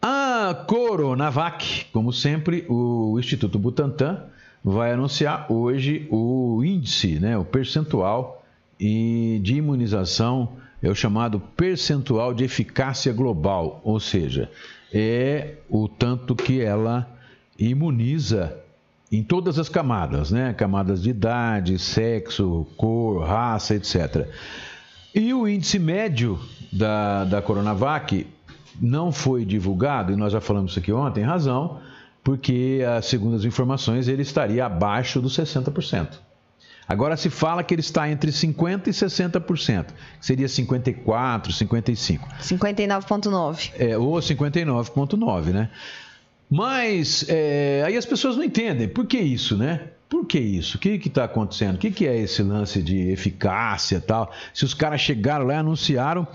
[0.00, 4.24] A Coronavac, como sempre, o Instituto Butantan
[4.62, 8.44] vai anunciar hoje o índice, né, o percentual
[8.78, 14.50] de imunização, é o chamado percentual de eficácia global, ou seja,
[14.92, 17.08] é o tanto que ela
[17.58, 18.56] imuniza
[19.10, 24.28] em todas as camadas, né, camadas de idade, sexo, cor, raça, etc.
[25.14, 26.38] E o índice médio
[26.72, 28.26] da, da Coronavac
[28.80, 31.80] não foi divulgado, e nós já falamos isso aqui ontem, razão,
[32.22, 36.25] porque, segundo as informações, ele estaria abaixo dos 60%.
[36.88, 39.86] Agora se fala que ele está entre 50% e 60%,
[40.20, 42.20] que seria 54%, 55%.
[42.40, 43.72] 59.9.
[43.76, 45.70] É, ou 59,9, né?
[46.48, 48.88] Mas é, aí as pessoas não entendem.
[48.88, 49.88] Por que isso, né?
[50.08, 50.76] Por que isso?
[50.76, 51.74] O que está acontecendo?
[51.74, 54.32] O que, que é esse lance de eficácia e tal?
[54.54, 56.26] Se os caras chegaram lá e anunciaram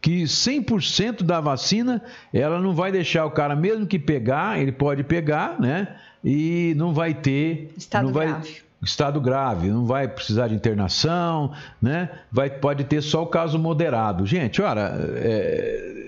[0.00, 2.02] que 100% da vacina,
[2.34, 5.96] ela não vai deixar o cara, mesmo que pegar, ele pode pegar, né?
[6.24, 7.72] E não vai ter...
[7.76, 8.62] Estado não vai, grave.
[8.82, 12.08] Estado grave, não vai precisar de internação, né?
[12.32, 14.24] Vai, pode ter só o caso moderado.
[14.24, 16.00] Gente, olha, é,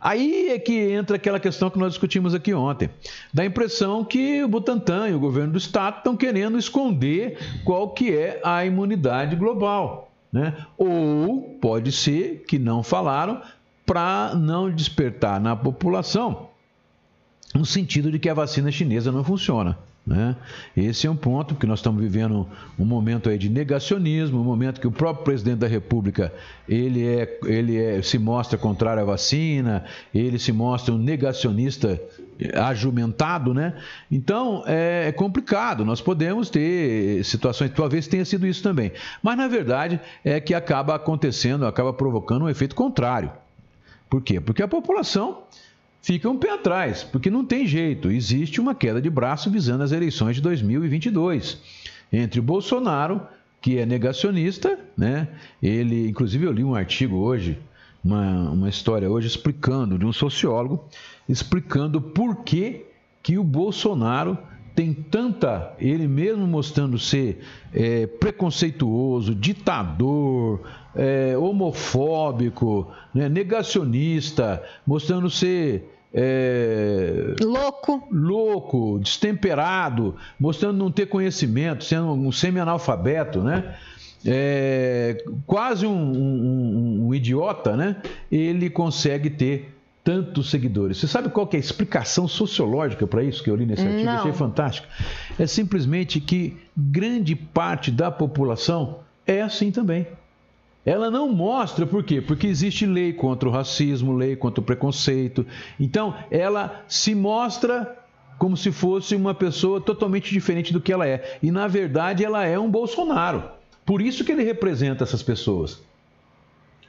[0.00, 2.88] Aí é que entra aquela questão que nós discutimos aqui ontem.
[3.34, 7.90] Dá a impressão que o Butantan e o governo do estado estão querendo esconder qual
[7.90, 10.10] que é a imunidade global.
[10.32, 10.54] Né?
[10.76, 13.42] Ou pode ser que não falaram
[13.84, 16.48] para não despertar na população
[17.54, 19.76] no sentido de que a vacina chinesa não funciona.
[20.08, 20.34] Né?
[20.74, 24.80] Esse é um ponto, porque nós estamos vivendo um momento aí de negacionismo, um momento
[24.80, 26.32] que o próprio presidente da República
[26.66, 32.00] ele é, ele é, se mostra contrário à vacina, ele se mostra um negacionista
[32.54, 33.74] ajumentado, né?
[34.10, 35.84] Então é, é complicado.
[35.84, 38.92] Nós podemos ter situações, talvez tenha sido isso também,
[39.22, 43.30] mas na verdade é que acaba acontecendo, acaba provocando um efeito contrário.
[44.08, 44.40] Por quê?
[44.40, 45.42] Porque a população
[46.02, 48.10] fica um pé atrás, porque não tem jeito.
[48.10, 51.60] Existe uma queda de braço visando as eleições de 2022
[52.12, 53.20] entre o Bolsonaro,
[53.60, 55.28] que é negacionista, né?
[55.62, 57.58] Ele, inclusive, eu li um artigo hoje,
[58.02, 60.88] uma, uma história hoje explicando de um sociólogo
[61.28, 62.86] explicando por que
[63.22, 64.38] que o Bolsonaro
[64.78, 67.40] tem tanta, ele mesmo mostrando ser
[67.74, 70.60] é, preconceituoso, ditador,
[70.94, 78.06] é, homofóbico, né, negacionista, mostrando ser é, Louco.
[78.12, 83.74] louco, destemperado, mostrando não ter conhecimento, sendo um semi-analfabeto, né?
[84.24, 87.96] É, quase um, um- um idiota, né?
[88.30, 89.74] Ele consegue ter
[90.08, 90.96] tantos seguidores.
[90.96, 94.04] Você sabe qual que é a explicação sociológica para isso que eu li nesse artigo?
[94.04, 94.20] Não.
[94.20, 94.88] Achei fantástico.
[95.38, 100.06] É simplesmente que grande parte da população é assim também.
[100.82, 102.22] Ela não mostra por quê?
[102.22, 105.44] Porque existe lei contra o racismo, lei contra o preconceito.
[105.78, 107.94] Então, ela se mostra
[108.38, 111.38] como se fosse uma pessoa totalmente diferente do que ela é.
[111.42, 113.42] E, na verdade, ela é um Bolsonaro.
[113.84, 115.82] Por isso que ele representa essas pessoas.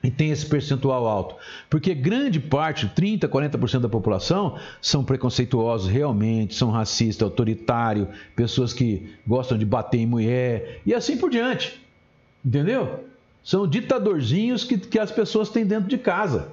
[0.02, 1.36] E tem esse percentual alto.
[1.70, 9.14] Porque grande parte, 30%, 40% da população, são preconceituosos realmente, são racistas, autoritários, pessoas que
[9.28, 11.82] gostam de bater em mulher e assim por diante.
[12.44, 13.04] Entendeu?
[13.44, 16.50] São ditadorzinhos que, que as pessoas têm dentro de casa.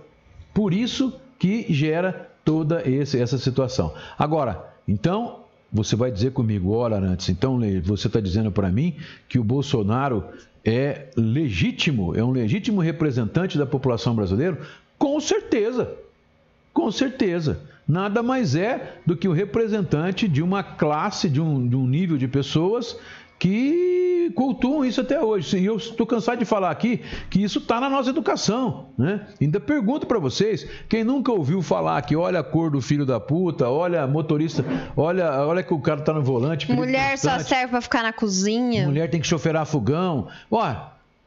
[0.52, 3.94] Por isso que gera toda esse, essa situação.
[4.18, 5.40] Agora, então,
[5.76, 8.94] você vai dizer comigo, ora antes, então você está dizendo para mim
[9.28, 10.24] que o Bolsonaro
[10.64, 14.58] é legítimo, é um legítimo representante da população brasileira?
[14.98, 15.92] Com certeza,
[16.72, 17.60] com certeza.
[17.86, 22.16] Nada mais é do que o representante de uma classe, de um, de um nível
[22.16, 22.98] de pessoas
[23.38, 25.58] que cultuam isso até hoje.
[25.58, 28.88] E eu estou cansado de falar aqui que isso está na nossa educação.
[28.96, 29.26] Né?
[29.40, 33.20] Ainda pergunto para vocês: quem nunca ouviu falar que olha a cor do filho da
[33.20, 34.64] puta, olha motorista,
[34.96, 36.70] olha, olha que o cara está no volante.
[36.72, 38.86] Mulher só serve para ficar na cozinha.
[38.86, 40.28] Mulher tem que choferar fogão.
[40.50, 40.74] Ó,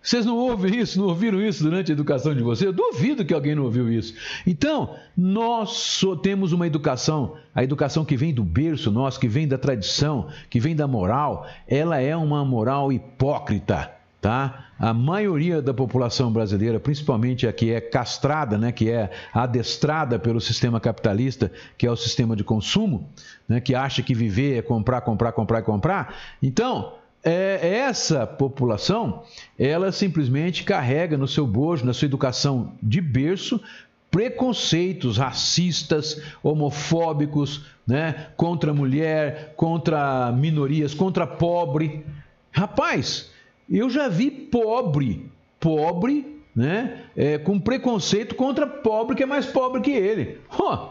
[0.02, 2.66] vocês não ouvem isso, não ouviram isso durante a educação de vocês?
[2.66, 4.14] Eu duvido que alguém não ouviu isso.
[4.48, 9.48] Então, nós só temos uma educação, a educação que vem do berço nosso, que vem
[9.48, 14.68] da tradição, que vem da moral, ela é uma moral hipócrita, tá?
[14.80, 20.40] A maioria da população brasileira, principalmente a que é castrada, né, que é adestrada pelo
[20.40, 23.10] sistema capitalista, que é o sistema de consumo,
[23.50, 26.16] né, que acha que viver é comprar, comprar, comprar comprar.
[26.42, 29.24] Então, é, essa população,
[29.58, 33.62] ela simplesmente carrega no seu bojo, na sua educação de berço,
[34.10, 42.06] preconceitos racistas, homofóbicos, né, contra a mulher, contra minorias, contra pobre.
[42.52, 43.30] Rapaz,
[43.70, 45.30] eu já vi pobre,
[45.60, 50.40] pobre, né, é, com preconceito contra pobre que é mais pobre que ele.
[50.58, 50.90] Oh,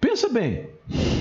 [0.00, 0.66] pensa bem,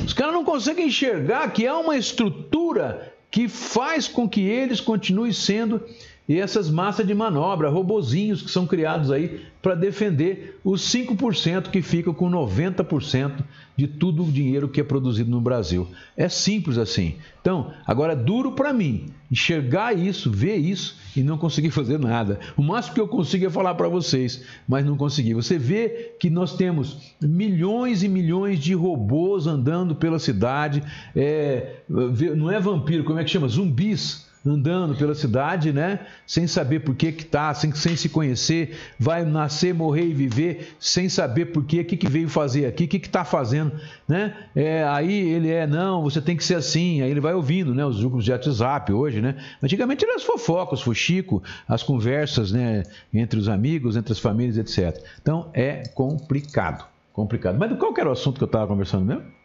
[0.06, 5.32] os caras não conseguem enxergar que há uma estrutura que faz com que eles continuem
[5.32, 5.82] sendo
[6.30, 12.14] essas massas de manobra, robozinhos que são criados aí para defender os 5% que ficam
[12.14, 13.44] com 90%
[13.76, 15.88] de tudo o dinheiro que é produzido no Brasil.
[16.16, 17.16] É simples assim.
[17.42, 22.40] Então, agora é duro para mim enxergar isso, ver isso e não conseguir fazer nada.
[22.56, 25.34] O máximo que eu consigo é falar para vocês, mas não consegui.
[25.34, 30.84] Você vê que nós temos milhões e milhões de robôs andando pela cidade,
[31.16, 33.48] é, não é vampiro, como é que chama?
[33.48, 36.00] Zumbis andando pela cidade, né?
[36.26, 40.76] Sem saber por que que tá, sem, sem se conhecer, vai nascer, morrer e viver,
[40.80, 43.72] sem saber por quê, o que, que veio fazer aqui, que que tá fazendo,
[44.08, 44.36] né?
[44.56, 47.86] É, aí ele é, não, você tem que ser assim, aí ele vai ouvindo, né?
[47.86, 49.36] Os grupos de WhatsApp hoje, né?
[49.62, 52.84] Antigamente eram as fofocas, os fuxico, as conversas, né?
[53.14, 55.04] Entre os amigos, entre as famílias, etc.
[55.22, 57.58] Então é complicado, complicado.
[57.60, 59.41] Mas qual que era o assunto que eu estava conversando mesmo?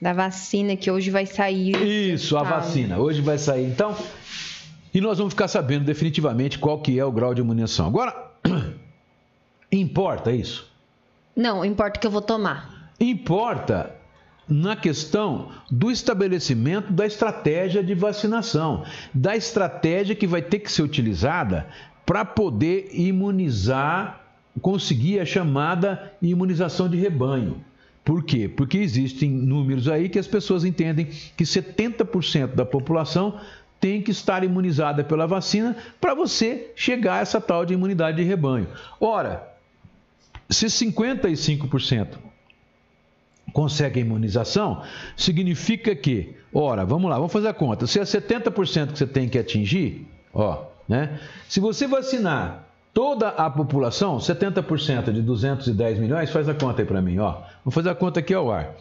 [0.00, 1.76] Da vacina que hoje vai sair.
[1.76, 2.98] Isso, a vacina.
[2.98, 3.66] Hoje vai sair.
[3.66, 3.96] Então,
[4.92, 7.86] e nós vamos ficar sabendo definitivamente qual que é o grau de imunização.
[7.86, 8.14] Agora,
[9.70, 10.70] importa isso?
[11.34, 12.92] Não, importa que eu vou tomar.
[12.98, 13.94] Importa
[14.48, 20.82] na questão do estabelecimento da estratégia de vacinação, da estratégia que vai ter que ser
[20.82, 21.66] utilizada
[22.06, 24.20] para poder imunizar,
[24.62, 27.62] conseguir a chamada imunização de rebanho.
[28.06, 28.48] Por quê?
[28.48, 33.40] Porque existem números aí que as pessoas entendem que 70% da população
[33.80, 38.22] tem que estar imunizada pela vacina para você chegar a essa tal de imunidade de
[38.22, 38.68] rebanho.
[39.00, 39.52] Ora,
[40.48, 42.10] se 55%
[43.52, 44.84] consegue a imunização,
[45.16, 47.88] significa que, ora, vamos lá, vamos fazer a conta.
[47.88, 51.18] Se é 70% que você tem que atingir, ó, né?
[51.48, 52.65] Se você vacinar
[52.96, 57.42] toda a população, 70% de 210 milhões, faz a conta aí para mim, ó.
[57.62, 58.74] Vou fazer a conta aqui ao ar.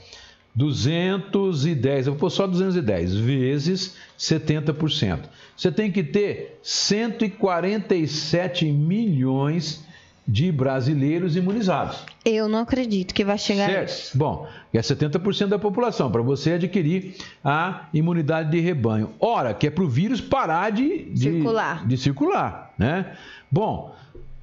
[0.56, 5.19] 210, eu vou pôr só 210 vezes 70%.
[5.58, 9.84] Você tem que ter 147 milhões
[10.25, 11.97] de brasileiros imunizados.
[12.23, 13.82] Eu não acredito que vai chegar certo?
[13.82, 14.17] a isso.
[14.17, 19.12] Bom, é 70% da população, para você adquirir a imunidade de rebanho.
[19.19, 21.86] Ora, que é para o vírus parar de, de circular.
[21.86, 23.17] De circular, né?
[23.51, 23.93] Bom,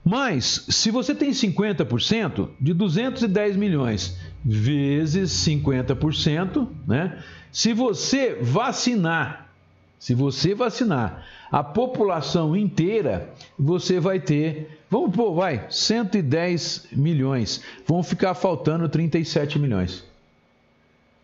[0.05, 7.23] mas, se você tem 50% de 210 milhões vezes 50%, né?
[7.53, 9.49] Se você vacinar,
[9.99, 17.63] se você vacinar a população inteira, você vai ter, vamos pôr, vai, 110 milhões.
[17.87, 20.05] Vão ficar faltando 37 milhões.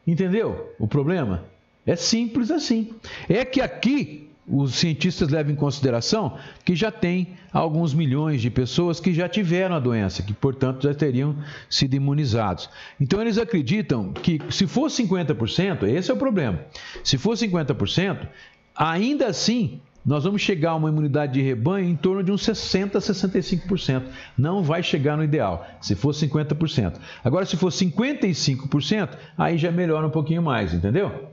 [0.06, 1.44] Entendeu o problema?
[1.84, 2.94] É simples assim.
[3.28, 9.00] É que aqui os cientistas levam em consideração que já tem alguns milhões de pessoas
[9.00, 11.36] que já tiveram a doença, que portanto já teriam
[11.68, 12.68] sido imunizados.
[13.00, 16.60] Então eles acreditam que se for 50%, esse é o problema.
[17.04, 18.26] Se for 50%,
[18.74, 22.96] ainda assim nós vamos chegar a uma imunidade de rebanho em torno de uns 60%
[22.96, 24.04] a 65%.
[24.38, 26.94] Não vai chegar no ideal, se for 50%.
[27.22, 31.28] Agora, se for 55%, aí já melhora um pouquinho mais, entendeu?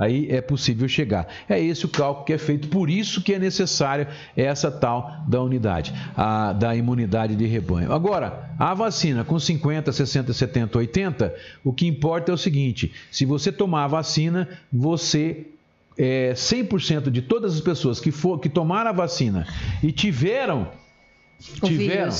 [0.00, 1.28] Aí é possível chegar.
[1.46, 5.42] É esse o cálculo que é feito, por isso que é necessária essa tal da
[5.42, 7.92] unidade, a, da imunidade de rebanho.
[7.92, 13.26] Agora, a vacina com 50, 60, 70, 80, o que importa é o seguinte: se
[13.26, 15.46] você tomar a vacina, você
[15.98, 19.46] é, 100% de todas as pessoas que, for, que tomaram a vacina
[19.82, 20.68] e tiveram,
[21.38, 22.10] tiveram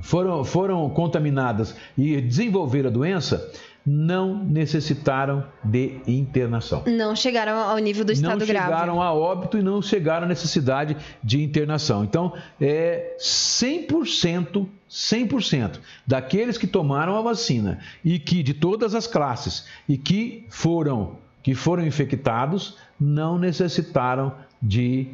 [0.00, 3.50] foram, foram contaminadas e desenvolveram a doença,
[3.88, 6.84] não necessitaram de internação.
[6.86, 8.66] Não chegaram ao nível do estado não grave.
[8.66, 12.04] chegaram a óbito e não chegaram à necessidade de internação.
[12.04, 19.64] Então, é 100%, 100% daqueles que tomaram a vacina e que de todas as classes
[19.88, 25.06] e que foram que foram infectados não necessitaram de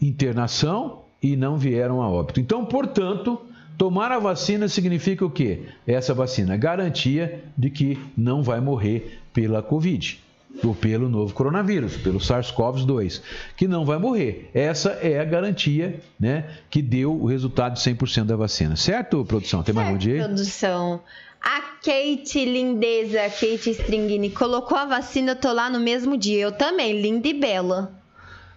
[0.00, 2.38] internação e não vieram a óbito.
[2.38, 3.40] Então, portanto,
[3.80, 5.62] tomar a vacina significa o quê?
[5.86, 10.22] Essa vacina garantia de que não vai morrer pela Covid
[10.62, 13.22] ou pelo novo coronavírus, pelo SARS-CoV-2,
[13.56, 14.50] que não vai morrer.
[14.52, 18.76] Essa é a garantia né, que deu o resultado de 100% da vacina.
[18.76, 19.62] Certo, produção?
[19.62, 20.24] Tem mais um dia?
[20.24, 21.00] Produção.
[21.40, 26.42] A Kate Lindeza, Kate Stringini, colocou a vacina, eu tô lá no mesmo dia.
[26.42, 27.98] Eu também, linda e bela.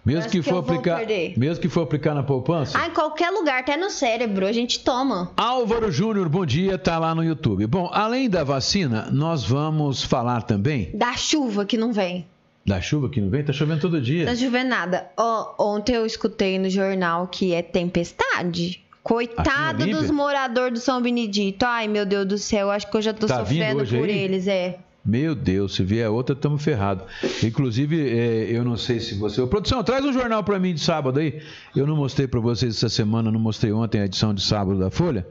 [0.04, 1.00] Mesmo que, que for aplicar,
[1.36, 2.78] mesmo que for aplicar na poupança?
[2.78, 5.30] Ah, em qualquer lugar, até no cérebro, a gente toma.
[5.36, 7.66] Álvaro Júnior, bom dia, tá lá no YouTube.
[7.66, 12.26] Bom, além da vacina, nós vamos falar também Da chuva que não vem.
[12.66, 14.26] da chuva que não vem, tá chovendo todo dia.
[14.26, 15.06] Não choveu nada.
[15.16, 18.82] Ó, ontem eu escutei no jornal que é tempestade.
[19.02, 21.62] Coitado dos moradores do São Benedito.
[21.64, 24.18] Ai, meu Deus do céu, acho que eu já tô Tá sofrendo por aí?
[24.18, 24.78] eles, é.
[25.04, 27.04] Meu Deus, se vier outra, estamos ferrados.
[27.42, 29.40] Inclusive, é, eu não sei se você.
[29.40, 31.42] Ô, produção, traz um jornal para mim de sábado aí.
[31.76, 34.90] Eu não mostrei para vocês essa semana, não mostrei ontem a edição de sábado da
[34.90, 35.26] Folha,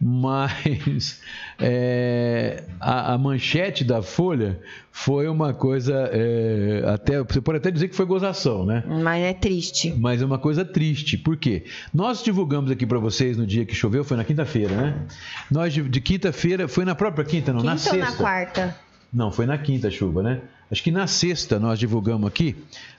[0.00, 1.20] mas
[1.60, 4.58] é, a, a manchete da Folha
[4.90, 6.10] foi uma coisa.
[6.12, 8.82] é, até Você pode até dizer que foi gozação, né?
[8.88, 9.94] Mas é triste.
[9.96, 11.64] Mas é uma coisa triste, por quê?
[11.94, 15.06] Nós divulgamos aqui para vocês no dia que choveu, foi na quinta-feira, né?
[15.50, 18.10] Nós de, de quinta-feira, foi na própria quinta, não, na Quinta ou sexta.
[18.10, 18.76] na quarta?
[19.12, 20.40] Não, foi na quinta chuva, né?
[20.70, 22.56] Acho que na sexta nós divulgamos aqui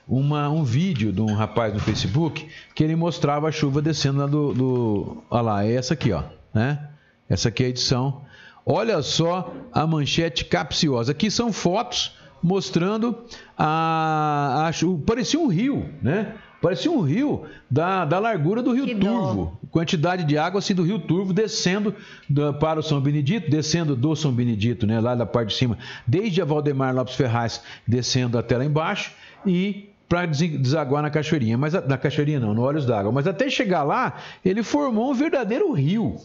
[0.08, 4.28] uma, um vídeo de um rapaz no Facebook que ele mostrava a chuva descendo lá
[4.28, 4.54] do.
[4.54, 6.24] do olha lá, é essa aqui, ó.
[6.54, 6.88] Né?
[7.28, 8.22] Essa aqui é a edição.
[8.64, 11.12] Olha só a manchete capciosa.
[11.12, 13.18] Aqui são fotos mostrando
[13.58, 14.72] a, a.
[15.06, 16.36] Parecia um rio, né?
[16.64, 19.10] Parecia um rio da, da largura do Rio Que dó.
[19.12, 21.94] Turvo quantidade de água assim do Rio Turvo descendo
[22.30, 25.78] da- para o São Benedito, descendo do São Benedito, né, lá da parte de cima,
[26.08, 29.12] desde a Valdemar Lopes Ferraz, descendo até lá embaixo
[29.46, 33.82] e para desaguar na cachoeirinha, mas na cachoeirinha não, no Olhos d'Água, mas até chegar
[33.84, 36.16] lá, ele formou um verdadeiro rio.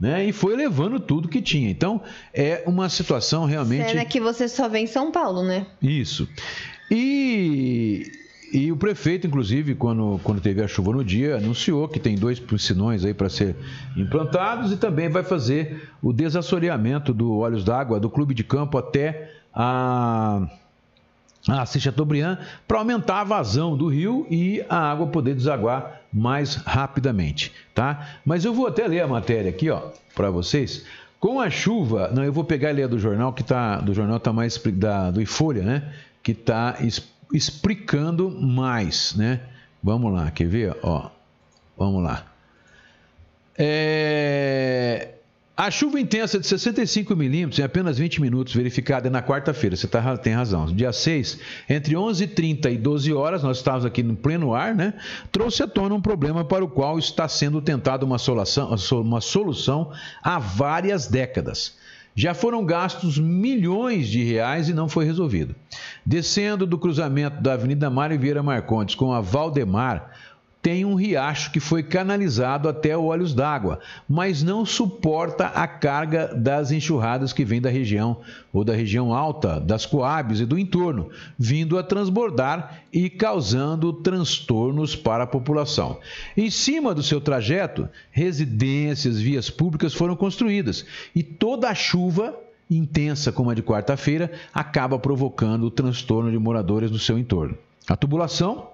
[0.00, 1.68] Né, e foi levando tudo que tinha.
[1.70, 2.00] Então,
[2.32, 3.90] é uma situação realmente.
[3.90, 5.66] Cena que você só vê em São Paulo, né?
[5.82, 6.26] Isso.
[6.90, 8.10] E,
[8.52, 12.40] e o prefeito, inclusive, quando, quando teve a chuva no dia, anunciou que tem dois
[12.40, 13.54] piscinões aí para ser
[13.96, 19.32] implantados e também vai fazer o desassoreamento do Olhos d'Água do clube de campo até
[19.54, 20.48] a
[21.48, 22.36] a Chateaubriand
[22.68, 28.18] para aumentar a vazão do rio e a água poder desaguar mais rapidamente, tá?
[28.24, 30.84] Mas eu vou até ler a matéria aqui, ó, para vocês.
[31.18, 33.94] Com a chuva, não, eu vou pegar e ler a do jornal que tá do
[33.94, 35.92] jornal tá mais da do Folha, né?
[36.22, 36.76] Que tá
[37.32, 39.40] explicando mais, né?
[39.82, 40.76] Vamos lá, quer ver?
[40.82, 41.10] Ó,
[41.76, 42.26] vamos lá.
[43.56, 45.14] É,
[45.56, 50.16] A chuva intensa de 65 milímetros em apenas 20 minutos, verificada na quarta-feira, você tá,
[50.16, 50.64] tem razão.
[50.66, 54.94] Dia 6, entre 11h30 e 12 horas, nós estávamos aqui no pleno ar, né?
[55.30, 59.92] Trouxe à tona um problema para o qual está sendo tentada uma solução, uma solução
[60.22, 61.78] há várias décadas.
[62.20, 65.54] Já foram gastos milhões de reais e não foi resolvido.
[66.04, 70.10] Descendo do cruzamento da Avenida Mário Vieira Marcondes com a Valdemar,
[70.62, 76.34] tem um riacho que foi canalizado até o Olhos d'Água, mas não suporta a carga
[76.34, 78.18] das enxurradas que vem da região
[78.52, 81.08] ou da região alta, das Coabes e do entorno,
[81.38, 85.98] vindo a transbordar e causando transtornos para a população.
[86.36, 90.84] Em cima do seu trajeto, residências, vias públicas foram construídas
[91.14, 92.38] e toda a chuva
[92.70, 97.56] intensa como a de quarta-feira acaba provocando o transtorno de moradores no seu entorno.
[97.88, 98.68] A tubulação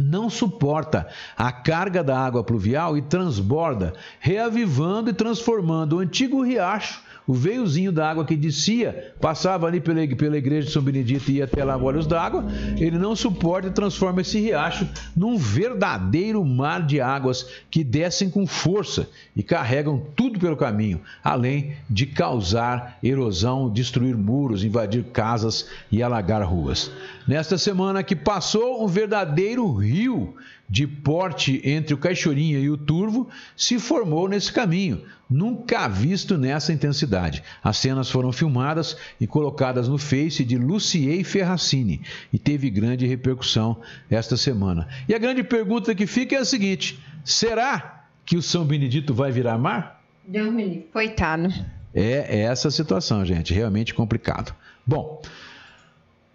[0.00, 7.02] não suporta a carga da água pluvial e transborda, reavivando e transformando o antigo riacho,
[7.26, 11.36] o veiozinho da água que descia, passava ali pela, pela igreja de São Benedito e
[11.36, 12.46] ia até lá olhos d'água,
[12.78, 18.46] ele não suporta e transforma esse riacho num verdadeiro mar de águas que descem com
[18.46, 26.02] força e carregam tudo pelo caminho, além de causar erosão, destruir muros, invadir casas e
[26.02, 26.90] alagar ruas.
[27.26, 30.34] Nesta semana que passou, um verdadeiro rio
[30.68, 36.72] de porte entre o Caixorinha e o Turvo se formou nesse caminho, nunca visto nessa
[36.72, 37.42] intensidade.
[37.62, 42.02] As cenas foram filmadas e colocadas no Face de Luciei Ferracini
[42.32, 44.88] e teve grande repercussão esta semana.
[45.08, 49.30] E a grande pergunta que fica é a seguinte: será que o São Benedito vai
[49.30, 50.02] virar mar?
[50.26, 50.88] Deus me livre.
[50.92, 51.48] Coitado.
[51.94, 54.54] É essa a situação, gente, realmente complicado.
[54.84, 55.22] Bom,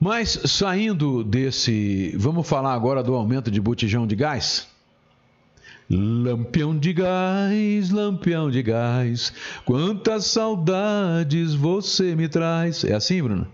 [0.01, 4.67] mas saindo desse, vamos falar agora do aumento de botijão de gás?
[5.87, 9.31] Lampião de gás, lampião de gás,
[9.63, 12.83] quantas saudades você me traz.
[12.83, 13.47] É assim, Bruno?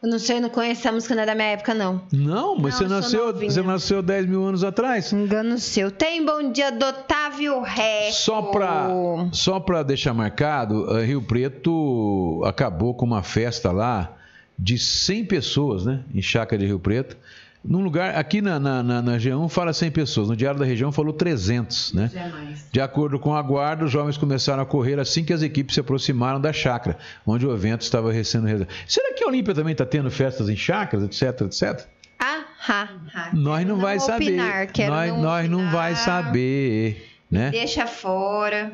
[0.00, 2.00] Eu não sei, eu não conheço a música, não é da minha época, não.
[2.12, 5.12] Não, mas Não, você, nasceu, você nasceu 10 mil anos atrás.
[5.12, 5.90] Engano seu.
[5.90, 8.12] Tem bom dia do Otávio Reco.
[8.12, 8.88] Só para
[9.32, 14.16] só pra deixar marcado, eh, Rio Preto acabou com uma festa lá
[14.58, 16.00] de 100 pessoas, né?
[16.14, 17.16] Em Chácara de Rio Preto.
[17.64, 20.90] Num lugar, aqui na, na, na, na G1 fala 100 pessoas, no Diário da Região
[20.90, 22.10] falou 300, né?
[22.12, 22.66] Jamais.
[22.72, 25.80] De acordo com a guarda, os jovens começaram a correr assim que as equipes se
[25.80, 28.68] aproximaram da chácara, onde o evento estava sendo realizado.
[28.88, 31.86] Será que a Olímpia também está tendo festas em chácaras, etc, etc?
[32.18, 33.30] Ah, ha, ha.
[33.32, 34.24] Nós não, Quero vai saber.
[34.24, 36.04] opinar, quero nós não nós não vai opinar.
[36.24, 37.50] saber, né?
[37.52, 38.72] Deixa fora.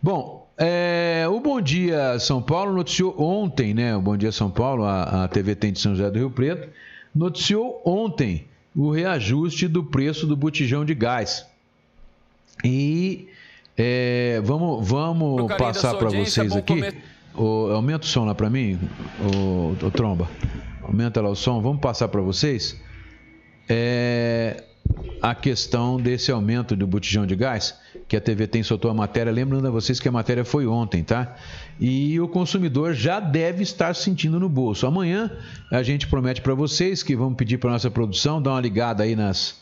[0.00, 3.96] Bom, é, o Bom Dia São Paulo noticiou ontem, né?
[3.96, 6.68] O Bom Dia São Paulo, a, a TV tem de São José do Rio Preto,
[7.14, 11.46] noticiou ontem o reajuste do preço do botijão de gás.
[12.64, 13.28] E
[13.76, 16.74] é, vamos, vamos passar para vocês aqui.
[16.74, 16.92] come-
[17.34, 18.78] O- aumenta o som lá para mim,
[19.20, 20.26] o, o Tromba.
[20.82, 21.60] Aumenta lá o som.
[21.60, 22.80] Vamos passar para vocês
[23.68, 24.62] é,
[25.20, 27.74] a questão desse aumento do botijão de gás,
[28.06, 29.32] que a TV tem soltou a matéria.
[29.32, 31.36] Lembrando a vocês que a matéria foi ontem, tá?
[31.80, 34.86] E o consumidor já deve estar sentindo no bolso.
[34.86, 35.30] Amanhã
[35.70, 39.16] a gente promete para vocês que vamos pedir para nossa produção dar uma ligada aí
[39.16, 39.60] nas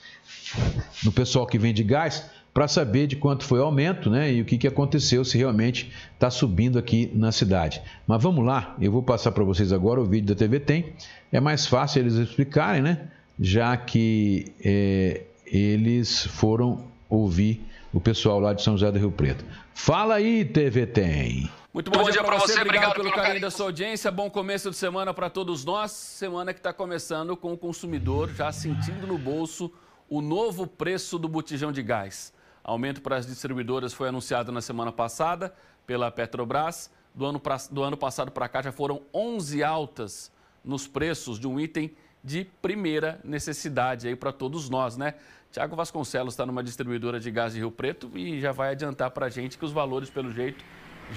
[1.02, 4.32] no pessoal que vende gás para saber de quanto foi o aumento, né?
[4.32, 7.82] E o que, que aconteceu, se realmente está subindo aqui na cidade.
[8.06, 10.92] Mas vamos lá, eu vou passar para vocês agora o vídeo da TV Tem.
[11.32, 13.08] É mais fácil eles explicarem, né?
[13.40, 19.44] Já que é, eles foram ouvir o pessoal lá de São José do Rio Preto.
[19.74, 21.50] Fala aí, TV Tem.
[21.72, 24.08] Muito bom, dia para você, obrigado pelo carinho da sua audiência.
[24.10, 25.90] Bom começo de semana para todos nós.
[25.90, 29.72] Semana que está começando com o consumidor já sentindo no bolso
[30.08, 32.32] o novo preço do botijão de gás.
[32.62, 35.52] Aumento para as distribuidoras foi anunciado na semana passada
[35.84, 36.90] pela Petrobras.
[37.12, 40.30] Do ano, pra- do ano passado para cá já foram 11 altas
[40.64, 41.90] nos preços de um item
[42.24, 45.14] de primeira necessidade aí para todos nós, né?
[45.52, 49.26] Tiago Vasconcelos está numa distribuidora de gás de Rio Preto e já vai adiantar para
[49.26, 50.64] a gente que os valores, pelo jeito,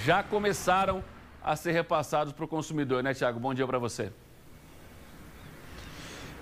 [0.05, 1.03] já começaram
[1.41, 3.39] a ser repassados para o consumidor, né, Tiago?
[3.39, 4.11] Bom dia para você.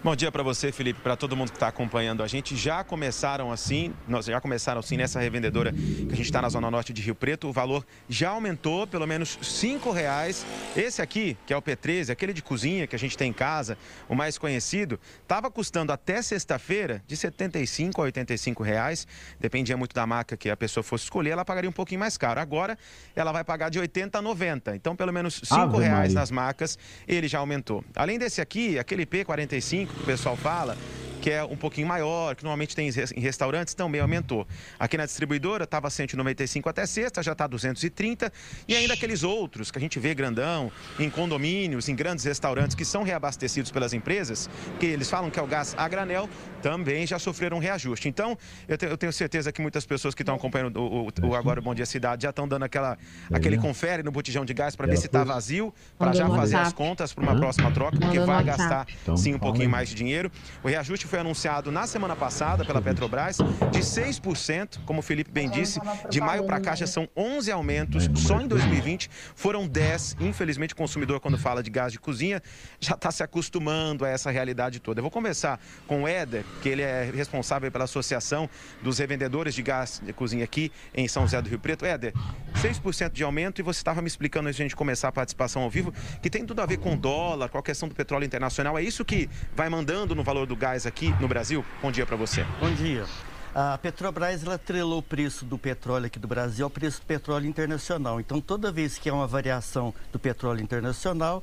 [0.04, 2.56] Bom dia para você, Felipe, para todo mundo que está acompanhando a gente.
[2.56, 6.70] Já começaram assim, nós já começaram assim nessa revendedora que a gente está na zona
[6.70, 7.48] norte de Rio Preto.
[7.48, 10.46] O valor já aumentou pelo menos cinco reais.
[10.76, 13.80] Esse aqui, que é o P13, aquele de cozinha que a gente tem em casa,
[14.08, 19.08] o mais conhecido, estava custando até sexta-feira de 75 a 85 reais.
[19.40, 22.40] Dependia muito da marca que a pessoa fosse escolher, ela pagaria um pouquinho mais caro.
[22.40, 22.78] Agora,
[23.16, 24.76] ela vai pagar de 80 a 90.
[24.76, 26.14] Então, pelo menos cinco Ave reais Maria.
[26.14, 26.78] nas marcas,
[27.08, 27.84] ele já aumentou.
[27.96, 30.78] Além desse aqui, aquele P45 que o pessoal fala,
[31.26, 34.48] que é um pouquinho maior, que normalmente tem em restaurantes, também aumentou.
[34.78, 38.32] Aqui na distribuidora estava 195 até sexta, já está 230.
[38.68, 42.86] E ainda aqueles outros que a gente vê grandão, em condomínios, em grandes restaurantes que
[42.86, 44.48] são reabastecidos pelas empresas,
[44.80, 46.30] que eles falam que é o gás a granel,
[46.66, 48.10] também já sofreram um reajuste.
[48.10, 48.36] Então,
[48.68, 51.62] eu, te- eu tenho certeza que muitas pessoas que estão acompanhando o, o- o Agora
[51.62, 52.98] Bom Dia Cidade já estão dando aquela,
[53.32, 56.74] aquele confere no botijão de gás para ver se está vazio, para já fazer as
[56.74, 60.32] contas para uma próxima troca, porque vai gastar Então, sim um pouquinho mais de dinheiro.
[60.64, 63.38] O reajuste foi anunciado na semana passada pela Petrobras
[63.72, 65.80] de 6%, como o Felipe bem disse.
[66.10, 68.10] De maio para cá já são 11 aumentos.
[68.16, 70.18] Só em 2020 foram 10.
[70.20, 72.42] Infelizmente, o consumidor, quando fala de gás de cozinha,
[72.80, 75.00] já está se acostumando a essa realidade toda.
[75.00, 78.50] Eu vou conversar com o Éder, que ele é responsável pela Associação
[78.82, 81.86] dos Revendedores de Gás de Cozinha aqui em São José do Rio Preto.
[81.86, 82.14] Éder,
[82.56, 85.62] 6% de aumento e você estava me explicando antes de a gente começar a participação
[85.62, 88.78] ao vivo que tem tudo a ver com dólar, com a questão do petróleo internacional.
[88.78, 91.64] É isso que vai mandando no valor do gás aqui no Brasil?
[91.82, 92.46] Bom dia para você.
[92.60, 93.06] Bom dia.
[93.54, 97.48] A Petrobras ela atrelou o preço do petróleo aqui do Brasil ao preço do petróleo
[97.48, 98.20] internacional.
[98.20, 101.42] Então, toda vez que há uma variação do petróleo internacional,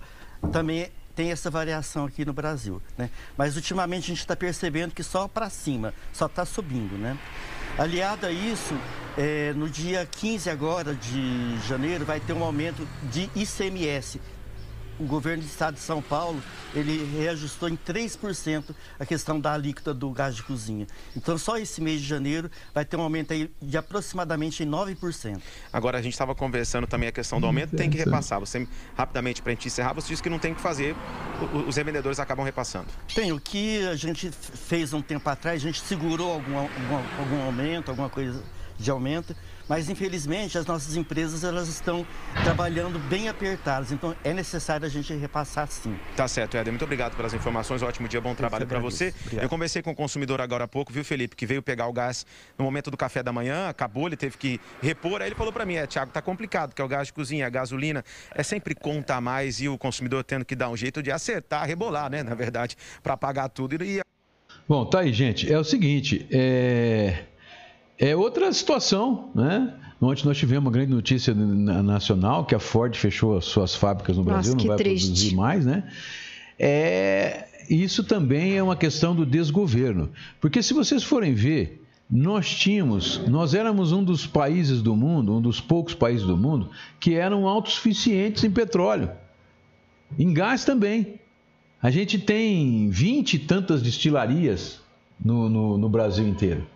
[0.53, 2.83] também tem essa variação aqui no Brasil.
[2.97, 3.11] Né?
[3.37, 6.97] Mas, ultimamente, a gente está percebendo que só para cima, só está subindo.
[6.99, 7.17] Né?
[7.79, 8.75] Aliado a isso,
[9.17, 14.21] é, no dia 15 agora de janeiro, vai ter um aumento de ICMS,
[15.03, 16.41] o governo do estado de São Paulo,
[16.75, 20.87] ele reajustou em 3% a questão da alíquota do gás de cozinha.
[21.17, 25.41] Então, só esse mês de janeiro vai ter um aumento aí de aproximadamente 9%.
[25.73, 28.39] Agora, a gente estava conversando também a questão do aumento, tem que repassar.
[28.41, 30.95] Você, rapidamente, para a gente encerrar, você disse que não tem que fazer,
[31.67, 32.87] os revendedores acabam repassando.
[33.15, 37.43] Tem, o que a gente fez um tempo atrás, a gente segurou algum, algum, algum
[37.43, 38.43] aumento, alguma coisa
[38.79, 39.35] de aumento,
[39.69, 42.07] mas infelizmente as nossas empresas elas estão
[42.43, 45.97] trabalhando bem apertadas, então é necessário a gente repassar sim.
[46.17, 49.15] Tá certo, Éder, muito obrigado pelas informações, ótimo dia, bom trabalho para você.
[49.25, 49.45] Obrigado.
[49.45, 52.27] Eu conversei com o consumidor agora há pouco, viu Felipe, que veio pegar o gás
[52.59, 55.65] no momento do café da manhã, acabou, ele teve que repor, aí ele falou para
[55.65, 58.05] mim, é Tiago, tá complicado, que é o gás de cozinha, a gasolina,
[58.35, 62.11] é sempre conta mais e o consumidor tendo que dar um jeito de acertar, rebolar,
[62.11, 64.01] né, na verdade, para pagar tudo e...
[64.69, 65.53] Bom, tá aí, gente.
[65.53, 67.25] É o seguinte, é...
[68.03, 69.73] É outra situação, né?
[70.01, 74.25] Ontem nós tivemos uma grande notícia nacional que a Ford fechou as suas fábricas no
[74.25, 75.07] Brasil, Nossa, não vai triste.
[75.07, 75.85] produzir mais, né?
[76.59, 80.11] É, isso também é uma questão do desgoverno.
[80.41, 85.41] Porque se vocês forem ver, nós tínhamos, nós éramos um dos países do mundo, um
[85.41, 89.13] dos poucos países do mundo, que eram autossuficientes em petróleo.
[90.19, 91.21] Em gás também.
[91.81, 94.81] A gente tem vinte e tantas destilarias
[95.25, 96.67] no, no, no Brasil inteiro.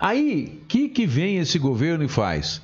[0.00, 2.60] Aí, o que, que vem esse governo e faz?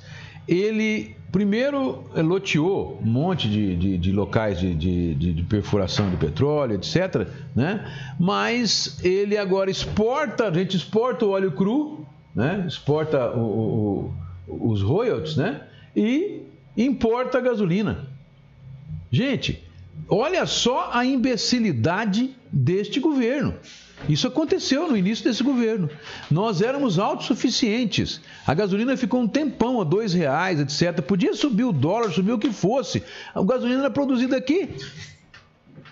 [0.47, 4.73] Ele primeiro loteou um monte de, de, de locais de,
[5.15, 7.27] de, perfuração de petróleo, etc.
[7.55, 7.89] Né?
[8.19, 12.05] Mas ele agora exporta, a gente exporta o óleo cru,
[12.35, 12.65] né?
[12.67, 14.13] exporta o,
[14.47, 15.61] o, os royalties, né?
[15.95, 16.41] E
[16.75, 18.07] importa a gasolina.
[19.09, 19.63] Gente,
[20.07, 23.53] olha só a imbecilidade deste governo.
[24.09, 25.89] Isso aconteceu no início desse governo.
[26.29, 28.21] Nós éramos autossuficientes.
[28.45, 31.01] A gasolina ficou um tempão a dois reais, etc.
[31.01, 33.03] Podia subir o dólar, subir o que fosse.
[33.33, 34.69] A gasolina era produzida aqui.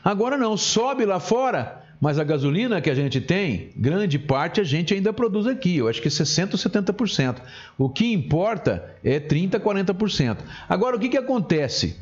[0.04, 1.84] Agora não, sobe lá fora.
[2.02, 5.78] Mas a gasolina que a gente tem, grande parte a gente ainda produz aqui.
[5.78, 7.36] Eu acho que 60% ou 70%.
[7.78, 10.38] O que importa é 30%, 40%.
[10.68, 11.98] Agora, o que, que acontece?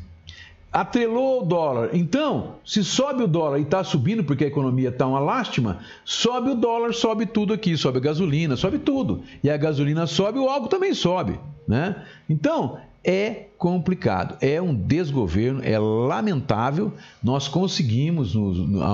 [0.72, 1.90] Atrelou o dólar.
[1.94, 6.50] Então, se sobe o dólar e está subindo porque a economia está uma lástima, sobe
[6.50, 9.22] o dólar, sobe tudo aqui, sobe a gasolina, sobe tudo.
[9.42, 11.38] E a gasolina sobe, o álcool também sobe.
[11.66, 12.02] Né?
[12.28, 16.92] Então, é complicado, é um desgoverno, é lamentável.
[17.22, 18.36] Nós conseguimos,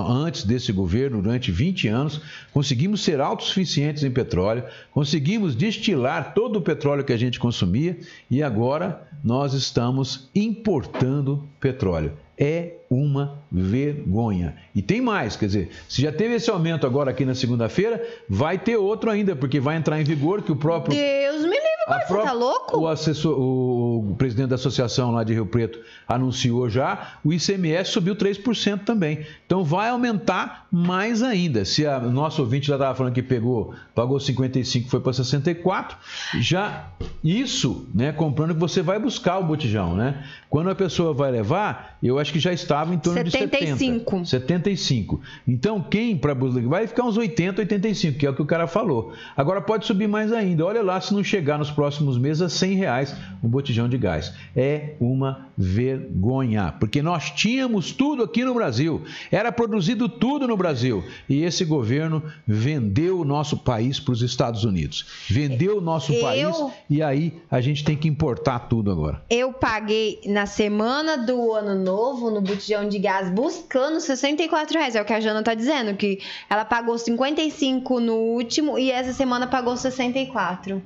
[0.08, 2.20] antes desse governo, durante 20 anos,
[2.52, 4.62] conseguimos ser autossuficientes em petróleo,
[4.92, 7.98] conseguimos destilar todo o petróleo que a gente consumia
[8.30, 12.12] e agora nós estamos importando petróleo.
[12.38, 14.54] É uma vergonha.
[14.74, 18.58] E tem mais, quer dizer, se já teve esse aumento agora aqui na segunda-feira, vai
[18.58, 20.96] ter outro ainda, porque vai entrar em vigor que o próprio.
[20.96, 22.78] Deus me livre, agora você tá louco?
[22.78, 28.14] O, assessor, o presidente da associação lá de Rio Preto anunciou já, o ICMS subiu
[28.16, 29.26] 3% também.
[29.46, 31.64] Então vai aumentar mais ainda.
[31.64, 35.96] Se a nosso ouvinte já estava falando que pegou, pagou 55, foi para 64,
[36.40, 36.88] já
[37.22, 40.24] isso, né, comprando que você vai buscar o botijão, né?
[40.48, 44.22] Quando a pessoa vai levar, eu acho que já estava em torno 75.
[44.22, 44.44] de 70.
[44.44, 45.20] 75.
[45.48, 49.12] Então, quem para vai ficar uns 80, 85, que é o que o cara falou.
[49.36, 50.64] Agora pode subir mais ainda.
[50.64, 54.32] Olha lá se não chegar nos próximos meses a 100 reais um botijão de gás.
[54.56, 59.02] É uma vergonha, porque nós tínhamos tudo aqui no Brasil.
[59.30, 61.04] Era produzido tudo no Brasil.
[61.28, 65.06] E esse governo vendeu o nosso país para os Estados Unidos.
[65.28, 66.22] Vendeu o nosso eu...
[66.22, 66.56] país
[66.88, 69.22] e aí a gente tem que importar tudo agora.
[69.28, 74.96] Eu paguei na semana do ano novo no botijão de gás buscando 64 reais.
[74.96, 79.12] É o que a Jana tá dizendo, que ela pagou 55 no último e essa
[79.12, 80.82] semana pagou 64.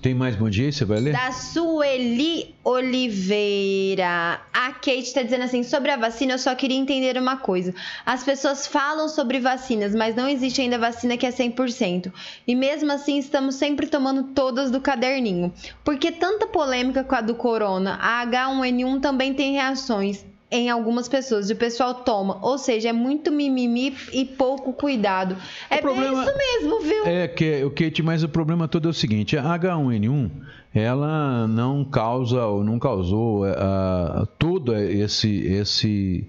[0.00, 0.72] Tem mais bom dia?
[0.72, 1.12] Você vai ler?
[1.12, 4.40] Da Sueli Oliveira.
[4.50, 7.74] A Kate está dizendo assim: sobre a vacina, eu só queria entender uma coisa.
[8.06, 12.10] As pessoas falam sobre vacinas, mas não existe ainda vacina que é 100%.
[12.46, 15.52] E mesmo assim, estamos sempre tomando todas do caderninho.
[15.84, 17.98] Por que tanta polêmica com a do corona?
[18.00, 22.38] A H1N1 também tem reações em algumas pessoas e o pessoal toma.
[22.42, 25.36] Ou seja, é muito mimimi e pouco cuidado.
[25.68, 27.06] É problema, isso mesmo, viu?
[27.06, 30.30] É, que, o Kate, mas o problema todo é o seguinte: a H1N1
[30.74, 36.26] ela não causa ou não causou uh, toda esse, esse,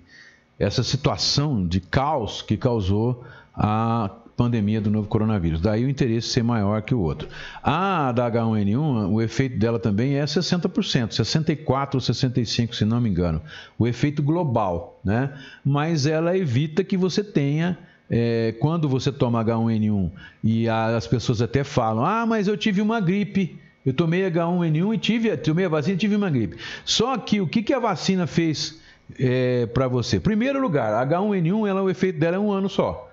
[0.57, 5.61] essa situação de caos que causou a, pandemia do novo coronavírus.
[5.61, 7.27] Daí o interesse ser maior que o outro.
[7.61, 13.09] A da H1N1, o efeito dela também é 60%, 64 ou 65, se não me
[13.09, 13.41] engano.
[13.77, 15.33] O efeito global, né?
[15.63, 17.77] Mas ela evita que você tenha
[18.09, 20.11] é, quando você toma H1N1
[20.43, 23.59] e as pessoas até falam: "Ah, mas eu tive uma gripe".
[23.83, 26.57] Eu tomei H1N1 e tive, tomei a vacina e tive uma gripe.
[26.85, 28.79] Só que o que, que a vacina fez
[29.19, 30.19] é, para você?
[30.19, 33.10] Primeiro lugar, H1N1, ela, o efeito dela é um ano só.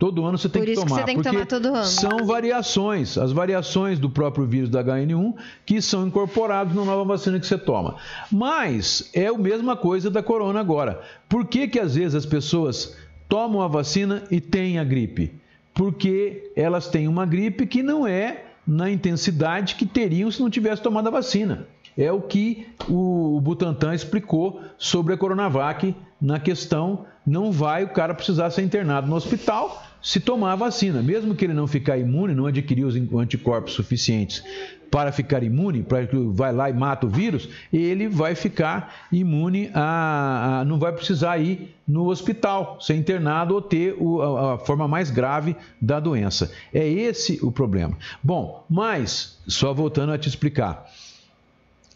[0.00, 1.00] Todo ano você tem Por que isso que tomar.
[1.00, 1.84] você tem que tomar todo ano.
[1.84, 5.34] São variações, as variações do próprio vírus da HN1
[5.66, 7.96] que são incorporadas na nova vacina que você toma.
[8.32, 11.02] Mas é a mesma coisa da corona agora.
[11.28, 12.96] Por que, que às vezes as pessoas
[13.28, 15.34] tomam a vacina e têm a gripe?
[15.74, 20.80] Porque elas têm uma gripe que não é na intensidade que teriam se não tivesse
[20.80, 21.66] tomado a vacina.
[21.94, 28.14] É o que o Butantan explicou sobre a Coronavac na questão não vai o cara
[28.14, 32.34] precisar ser internado no hospital se tomar a vacina, mesmo que ele não ficar imune,
[32.34, 34.42] não adquirir os anticorpos suficientes
[34.90, 39.70] para ficar imune, para que vai lá e mata o vírus, ele vai ficar imune
[39.72, 44.58] a, a não vai precisar ir no hospital, ser internado ou ter o, a, a
[44.58, 46.50] forma mais grave da doença.
[46.74, 47.96] É esse o problema.
[48.22, 50.90] Bom, mas só voltando a te explicar.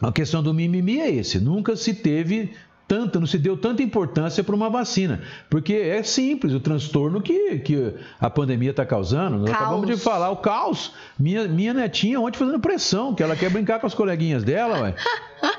[0.01, 1.41] A questão do mimimi é esse.
[1.41, 2.53] Nunca se teve
[2.87, 5.23] tanta, não se deu tanta importância para uma vacina.
[5.49, 9.39] Porque é simples o transtorno que, que a pandemia está causando.
[9.39, 9.63] Nós Caos.
[9.63, 10.93] acabamos de falar, o caos.
[11.19, 14.95] Minha, minha netinha ontem fazendo pressão, que ela quer brincar com as coleguinhas dela, ué.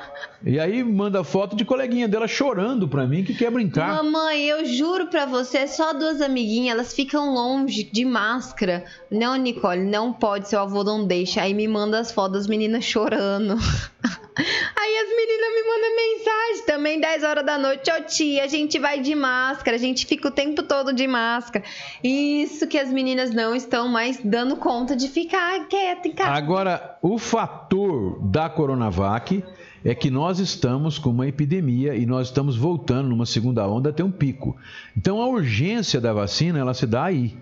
[0.46, 4.04] E aí manda foto de coleguinha dela chorando pra mim que quer brincar.
[4.04, 8.86] Mamãe, eu juro pra você, só duas amiguinhas, elas ficam longe de máscara.
[9.10, 11.42] Não, Nicole, não pode, seu avô não deixa.
[11.42, 13.56] Aí me manda as fotos das meninas chorando.
[14.38, 17.90] Aí as meninas me mandam mensagem também, 10 horas da noite.
[17.90, 21.66] Ô tia, a gente vai de máscara, a gente fica o tempo todo de máscara.
[22.04, 26.32] Isso que as meninas não estão mais dando conta de ficar quieta em casa.
[26.32, 29.44] Agora, o fator da Coronavac
[29.86, 34.04] é que nós estamos com uma epidemia e nós estamos voltando numa segunda onda até
[34.04, 34.58] um pico.
[34.98, 37.38] Então a urgência da vacina ela se dá aí.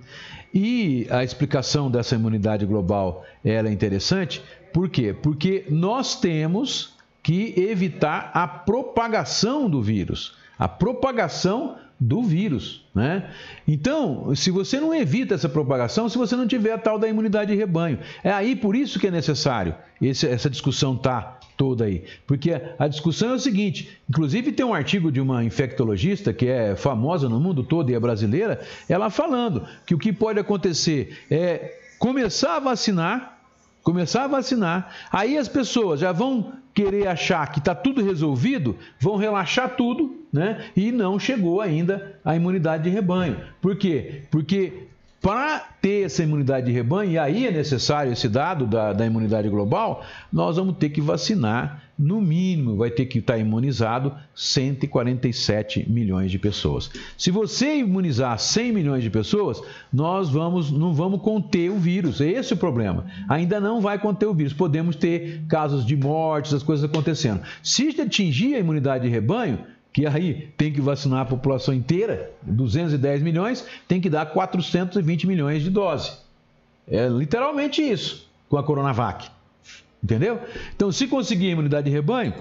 [0.54, 5.14] E a explicação dessa imunidade global ela é interessante, por quê?
[5.14, 10.36] Porque nós temos que evitar a propagação do vírus.
[10.60, 13.30] A propagação do vírus, né?
[13.66, 17.54] Então, se você não evita essa propagação, se você não tiver a tal da imunidade
[17.54, 22.04] de rebanho, é aí por isso que é necessário esse, essa discussão tá toda aí,
[22.26, 26.76] porque a discussão é o seguinte, inclusive tem um artigo de uma infectologista que é
[26.76, 31.80] famosa no mundo todo e é brasileira, ela falando que o que pode acontecer é
[31.99, 33.39] começar a vacinar,
[33.82, 39.16] começar a vacinar, aí as pessoas já vão querer achar que está tudo resolvido, vão
[39.16, 40.66] relaxar tudo, né?
[40.76, 43.38] E não chegou ainda a imunidade de rebanho.
[43.62, 44.24] Por quê?
[44.32, 44.83] Porque
[45.24, 49.48] para ter essa imunidade de rebanho, e aí é necessário esse dado da, da imunidade
[49.48, 56.32] global, nós vamos ter que vacinar, no mínimo, vai ter que estar imunizado 147 milhões
[56.32, 56.92] de pessoas.
[57.18, 59.62] Se você imunizar 100 milhões de pessoas,
[59.94, 62.20] nós vamos, não vamos conter o vírus.
[62.20, 63.06] É esse o problema.
[63.30, 64.54] Ainda não vai conter o vírus.
[64.54, 67.42] Podemos ter casos de mortes, as coisas acontecendo.
[67.62, 69.60] Se atingir a imunidade de rebanho,
[69.94, 75.62] que aí tem que vacinar a população inteira, 210 milhões, tem que dar 420 milhões
[75.62, 76.18] de doses.
[76.88, 79.30] É literalmente isso com a Coronavac.
[80.04, 80.39] Entendeu?
[80.76, 82.34] Então, se conseguir imunidade de rebanho,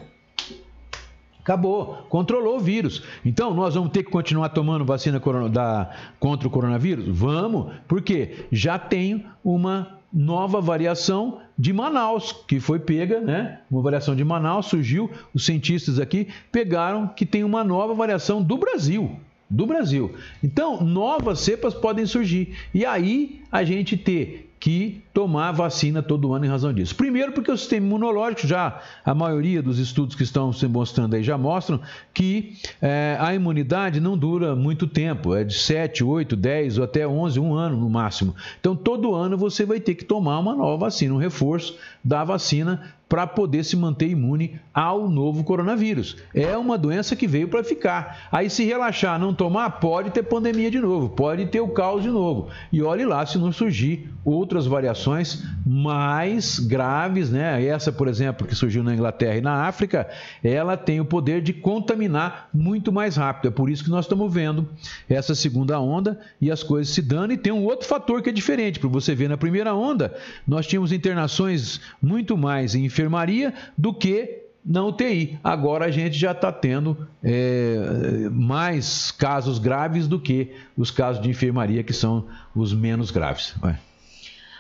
[1.39, 3.05] acabou, controlou o vírus.
[3.25, 7.07] Então, nós vamos ter que continuar tomando vacina da, contra o coronavírus?
[7.07, 13.61] Vamos, porque já tem uma nova variação de Manaus, que foi pega, né?
[13.71, 18.59] Uma variação de Manaus surgiu, os cientistas aqui pegaram que tem uma nova variação do
[18.59, 20.15] Brasil, do Brasil.
[20.43, 22.55] Então, novas cepas podem surgir.
[22.75, 26.95] E aí a gente ter que tomar vacina todo ano em razão disso.
[26.95, 31.23] Primeiro, porque o sistema imunológico, já a maioria dos estudos que estão se mostrando aí
[31.25, 31.81] já mostram
[32.15, 37.05] que é, a imunidade não dura muito tempo, é de 7, 8, 10 ou até
[37.05, 38.37] 11, um ano no máximo.
[38.61, 42.95] Então, todo ano você vai ter que tomar uma nova vacina, um reforço da vacina
[43.13, 46.17] para poder se manter imune ao novo coronavírus.
[46.35, 48.27] É uma doença que veio para ficar.
[48.33, 52.09] Aí, se relaxar, não tomar, pode ter pandemia de novo, pode ter o caos de
[52.09, 52.49] novo.
[52.73, 57.63] E olhe lá se não surgir outras variações mais graves, né?
[57.63, 60.09] Essa, por exemplo, que surgiu na Inglaterra e na África,
[60.43, 63.49] ela tem o poder de contaminar muito mais rápido.
[63.49, 64.67] É por isso que nós estamos vendo
[65.07, 67.35] essa segunda onda e as coisas se dando.
[67.35, 70.15] E tem um outro fator que é diferente, para você ver, na primeira onda,
[70.49, 75.39] nós tínhamos internações muito mais em enfermaria do que na UTI.
[75.43, 81.29] Agora a gente já está tendo é, mais casos graves do que os casos de
[81.29, 83.55] enfermaria, que são os menos graves.
[83.61, 83.79] Vai.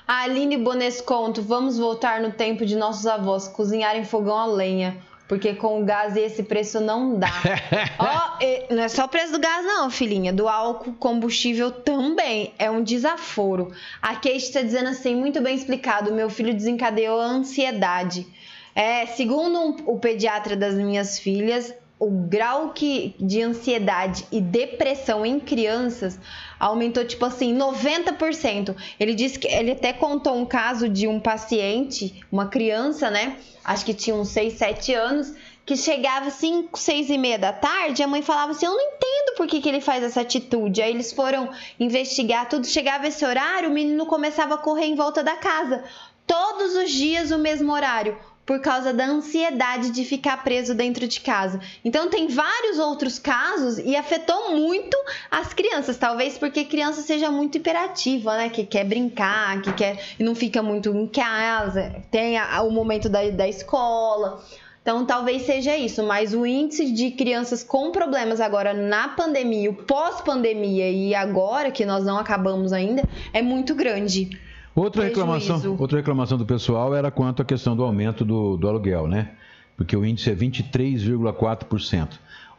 [0.06, 4.96] A Aline Bonesconto, vamos voltar no tempo de nossos avós cozinharem fogão a lenha.
[5.28, 7.32] Porque com o gás esse preço não dá.
[7.98, 10.32] Ó, e não é só o preço do gás, não, filhinha.
[10.32, 12.52] Do álcool, combustível também.
[12.58, 13.72] É um desaforo.
[14.00, 16.12] A Kate está dizendo assim, muito bem explicado.
[16.12, 18.26] Meu filho desencadeou a ansiedade.
[18.74, 25.24] É, segundo um, o pediatra das minhas filhas, o grau que, de ansiedade e depressão
[25.24, 26.18] em crianças
[26.58, 28.74] aumentou tipo assim 90%.
[28.98, 33.36] Ele disse que ele até contou um caso de um paciente, uma criança, né?
[33.64, 35.32] Acho que tinha uns 6, 7 anos,
[35.64, 39.36] que chegava 5, 6 e meia da tarde, a mãe falava assim: Eu não entendo
[39.36, 40.82] por que, que ele faz essa atitude.
[40.82, 45.22] Aí eles foram investigar tudo, chegava esse horário, o menino começava a correr em volta
[45.22, 45.84] da casa.
[46.26, 51.20] Todos os dias o mesmo horário por causa da ansiedade de ficar preso dentro de
[51.20, 51.60] casa.
[51.84, 54.96] Então tem vários outros casos e afetou muito
[55.30, 60.24] as crianças, talvez porque criança seja muito hiperativa, né, que quer brincar, que quer e
[60.24, 64.42] não fica muito em casa, tem o momento da, da escola.
[64.82, 69.74] Então, talvez seja isso, mas o índice de crianças com problemas agora na pandemia, o
[69.74, 74.28] pós-pandemia e agora que nós não acabamos ainda, é muito grande.
[74.74, 79.06] Outra reclamação, outra reclamação do pessoal era quanto à questão do aumento do, do aluguel,
[79.06, 79.32] né?
[79.76, 82.08] Porque o índice é 23,4%.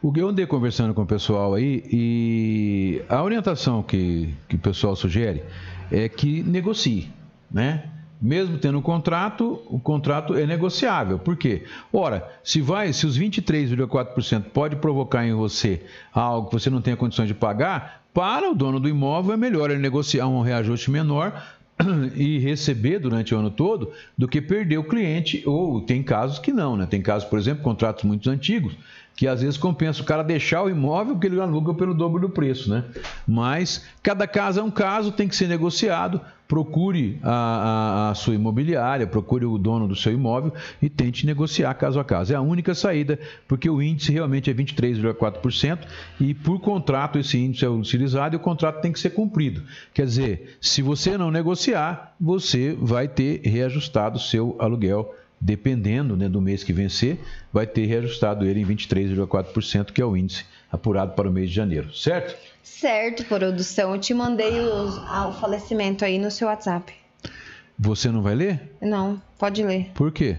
[0.00, 4.58] O que eu andei conversando com o pessoal aí e a orientação que, que o
[4.58, 5.42] pessoal sugere
[5.90, 7.10] é que negocie,
[7.50, 7.84] né?
[8.20, 11.18] Mesmo tendo um contrato, o contrato é negociável.
[11.18, 11.64] Por quê?
[11.92, 16.96] Ora, se vai, se os 23,4% pode provocar em você algo que você não tenha
[16.96, 21.42] condições de pagar, para o dono do imóvel é melhor ele negociar um reajuste menor
[22.14, 26.52] e receber durante o ano todo do que perder o cliente, ou tem casos que
[26.52, 26.86] não, né?
[26.86, 28.74] Tem casos, por exemplo, contratos muito antigos,
[29.16, 32.28] que às vezes compensa o cara deixar o imóvel que ele aluga pelo dobro do
[32.28, 32.84] preço, né?
[33.26, 36.20] Mas cada caso é um caso, tem que ser negociado.
[36.46, 41.72] Procure a, a, a, sua imobiliária, procure o dono do seu imóvel e tente negociar
[41.74, 42.34] caso a caso.
[42.34, 45.78] É a única saída, porque o índice realmente é 23,4%
[46.20, 49.62] e por contrato esse índice é utilizado e o contrato tem que ser cumprido.
[49.94, 56.40] Quer dizer, se você não negociar, você vai ter reajustado seu aluguel dependendo né, do
[56.40, 57.20] mês que vencer,
[57.52, 61.54] vai ter reajustado ele em 23,4%, que é o índice apurado para o mês de
[61.54, 62.34] janeiro, certo?
[62.62, 63.94] Certo, produção.
[63.94, 66.94] Eu te mandei os, ah, o falecimento aí no seu WhatsApp.
[67.78, 68.74] Você não vai ler?
[68.80, 69.90] Não, pode ler.
[69.92, 70.38] Por quê?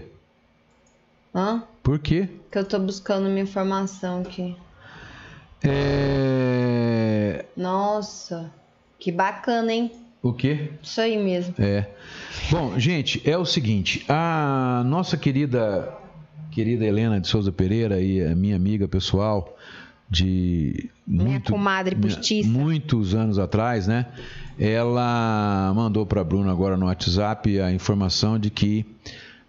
[1.32, 1.62] Hã?
[1.84, 2.28] Por quê?
[2.50, 4.56] Que eu tô buscando minha informação aqui.
[5.62, 7.44] É...
[7.56, 8.50] Nossa,
[8.98, 9.92] que bacana, hein?
[10.28, 10.70] O quê?
[10.82, 11.54] Isso aí mesmo.
[11.58, 11.86] É.
[12.50, 15.96] Bom, gente, é o seguinte, a nossa querida
[16.50, 19.56] querida Helena de Souza Pereira e a minha amiga pessoal
[20.08, 22.48] de minha muito, comadre postiça.
[22.48, 24.06] muitos anos atrás, né?
[24.58, 28.86] Ela mandou para Bruno agora no WhatsApp a informação de que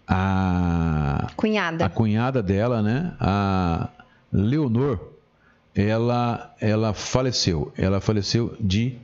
[0.06, 3.88] a cunhada, a cunhada dela, né, a
[4.32, 5.00] Leonor,
[5.74, 7.72] ela ela faleceu.
[7.76, 8.98] Ela faleceu de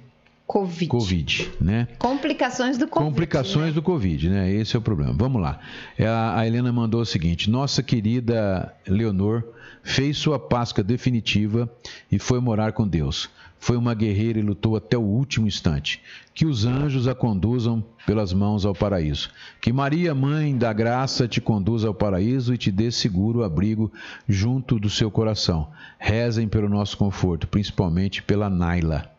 [0.46, 0.88] Covid.
[0.88, 1.88] Covid, né?
[1.98, 3.10] Complicações do Covid.
[3.10, 3.72] Complicações né?
[3.72, 4.52] do Covid, né?
[4.52, 5.14] Esse é o problema.
[5.16, 5.58] Vamos lá.
[5.98, 9.42] É, a Helena mandou o seguinte: Nossa querida Leonor
[9.82, 11.70] fez sua Páscoa definitiva
[12.12, 13.30] e foi morar com Deus.
[13.58, 16.02] Foi uma guerreira e lutou até o último instante.
[16.34, 19.30] Que os anjos a conduzam pelas mãos ao paraíso.
[19.62, 23.90] Que Maria, Mãe da Graça, te conduza ao paraíso e te dê seguro abrigo
[24.28, 25.68] junto do seu coração.
[25.98, 29.13] Rezem pelo nosso conforto, principalmente pela Naila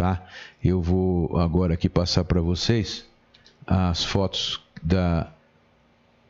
[0.00, 0.24] tá?
[0.64, 3.04] Eu vou agora aqui passar para vocês
[3.66, 5.28] as fotos da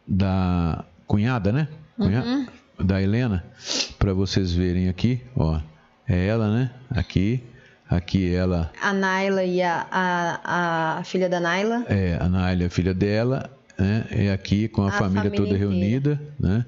[0.07, 1.69] da cunhada, né?
[1.97, 2.47] Cunhada, Uhum.
[2.81, 3.45] Da Helena,
[3.99, 5.61] para vocês verem aqui, ó.
[6.09, 6.71] É ela, né?
[6.91, 7.45] Aqui,
[7.89, 11.85] aqui ela A Naila e a, a, a filha da Naila.
[11.89, 14.07] é a Nália, filha dela, né?
[14.11, 15.71] É aqui com a, A família, família toda inteira.
[15.71, 16.65] reunida, né?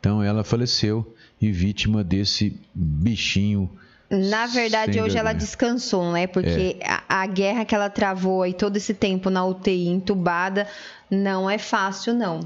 [0.00, 3.70] Então ela faleceu e vítima desse bichinho
[4.10, 5.46] Na verdade, Sem hoje ela vergonha.
[5.46, 6.26] descansou, né?
[6.26, 6.90] Porque É.
[7.08, 10.66] a, a guerra que ela travou aí todo esse tempo na UTI entubada
[11.08, 12.40] não é fácil, não.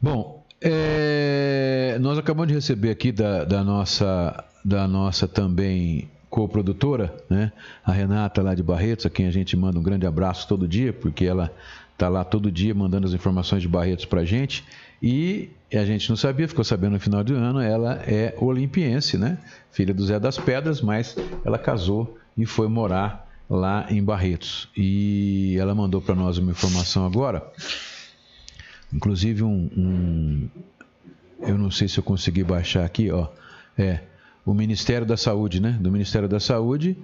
[0.00, 7.52] Bom, é, nós acabamos de receber aqui da, da nossa, da nossa também coprodutora, né?
[7.84, 10.92] A Renata lá de Barretos, a quem a gente manda um grande abraço todo dia,
[10.92, 11.50] porque ela
[11.98, 14.64] tá lá todo dia mandando as informações de Barretos pra gente.
[15.02, 19.38] E a gente não sabia, ficou sabendo no final do ano, ela é olimpiense, né?
[19.70, 24.70] Filha do Zé das Pedras, mas ela casou e foi morar lá em Barretos.
[24.74, 27.52] E ela mandou para nós uma informação agora
[28.92, 30.48] inclusive um, um,
[31.40, 33.28] eu não sei se eu consegui baixar aqui, ó.
[33.76, 34.00] É,
[34.44, 35.76] o Ministério da Saúde, né?
[35.80, 36.96] Do Ministério da Saúde,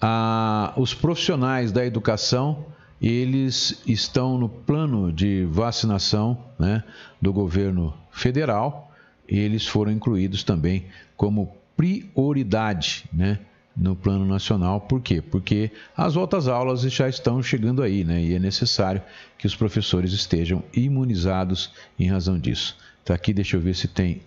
[0.00, 2.66] a, os profissionais da educação,
[3.00, 6.84] eles estão no plano de vacinação né,
[7.20, 8.92] do governo federal,
[9.26, 10.86] eles foram incluídos também
[11.16, 13.38] como prioridade, né?
[13.76, 14.80] no plano nacional.
[14.80, 15.22] Por quê?
[15.22, 18.22] Porque as voltas aulas já estão chegando aí, né?
[18.22, 19.02] E é necessário
[19.38, 22.76] que os professores estejam imunizados em razão disso.
[23.04, 24.20] Tá aqui, deixa eu ver se tem.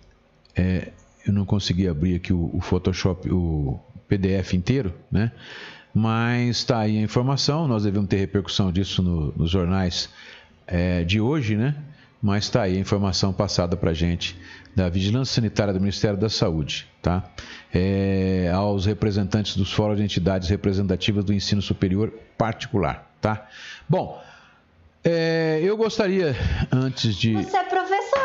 [0.56, 0.92] É,
[1.26, 5.30] eu não consegui abrir aqui o, o Photoshop, o PDF inteiro, né?
[5.94, 7.68] Mas está aí a informação.
[7.68, 10.10] Nós devemos ter repercussão disso no, nos jornais
[10.66, 11.76] é, de hoje, né?
[12.20, 14.36] Mas está aí a informação passada para gente
[14.74, 17.22] da Vigilância Sanitária do Ministério da Saúde, tá?
[17.72, 23.46] É, aos representantes dos fóruns de entidades representativas do ensino superior particular, tá?
[23.88, 24.20] Bom,
[25.04, 26.34] é, eu gostaria,
[26.72, 27.34] antes de...
[27.34, 28.24] Você é professor,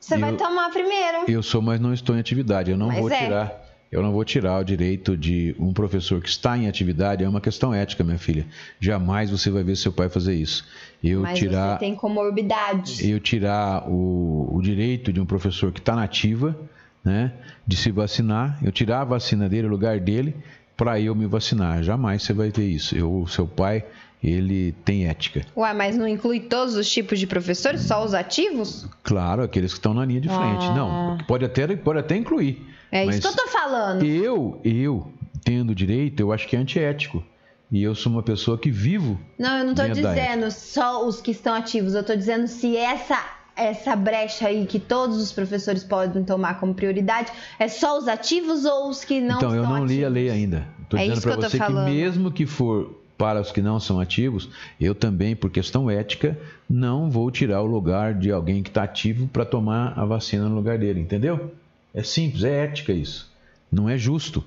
[0.00, 1.24] você eu, vai tomar primeiro.
[1.28, 3.18] Eu sou, mas não estou em atividade, eu não mas vou é.
[3.18, 3.63] tirar
[3.94, 7.40] eu não vou tirar o direito de um professor que está em atividade, é uma
[7.40, 8.44] questão ética, minha filha.
[8.80, 10.66] Jamais você vai ver seu pai fazer isso.
[11.00, 13.08] Eu Mas tirar, você tem comorbidade.
[13.08, 16.58] Eu tirar o, o direito de um professor que está na ativa,
[17.04, 17.34] né,
[17.64, 20.34] de se vacinar, eu tirar a vacina dele, o lugar dele,
[20.76, 21.80] para eu me vacinar.
[21.84, 22.96] Jamais você vai ver isso.
[22.96, 23.84] Eu, seu pai,
[24.20, 25.46] ele tem ética.
[25.56, 28.88] Ué, mas não inclui todos os tipos de professores, só os ativos?
[29.04, 30.64] Claro, aqueles que estão na linha de frente.
[30.64, 30.74] Ah.
[30.74, 32.74] Não, pode até, pode até incluir.
[32.94, 34.04] É isso que eu tô falando.
[34.04, 37.24] Eu, eu, tendo direito, eu acho que é antiético.
[37.72, 39.18] E eu sou uma pessoa que vivo.
[39.36, 41.94] Não, eu não tô dizendo só os que estão ativos.
[41.94, 43.18] Eu tô dizendo se essa
[43.56, 48.64] essa brecha aí que todos os professores podem tomar como prioridade é só os ativos
[48.64, 49.92] ou os que não então, estão Então, eu não ativos?
[49.92, 50.66] li a lei ainda.
[50.82, 54.50] Estou é dizendo para você que mesmo que for para os que não são ativos,
[54.80, 56.36] eu também, por questão ética,
[56.68, 60.54] não vou tirar o lugar de alguém que está ativo para tomar a vacina no
[60.54, 61.52] lugar dele, entendeu?
[61.94, 63.32] É simples, é ética isso.
[63.70, 64.44] Não é justo.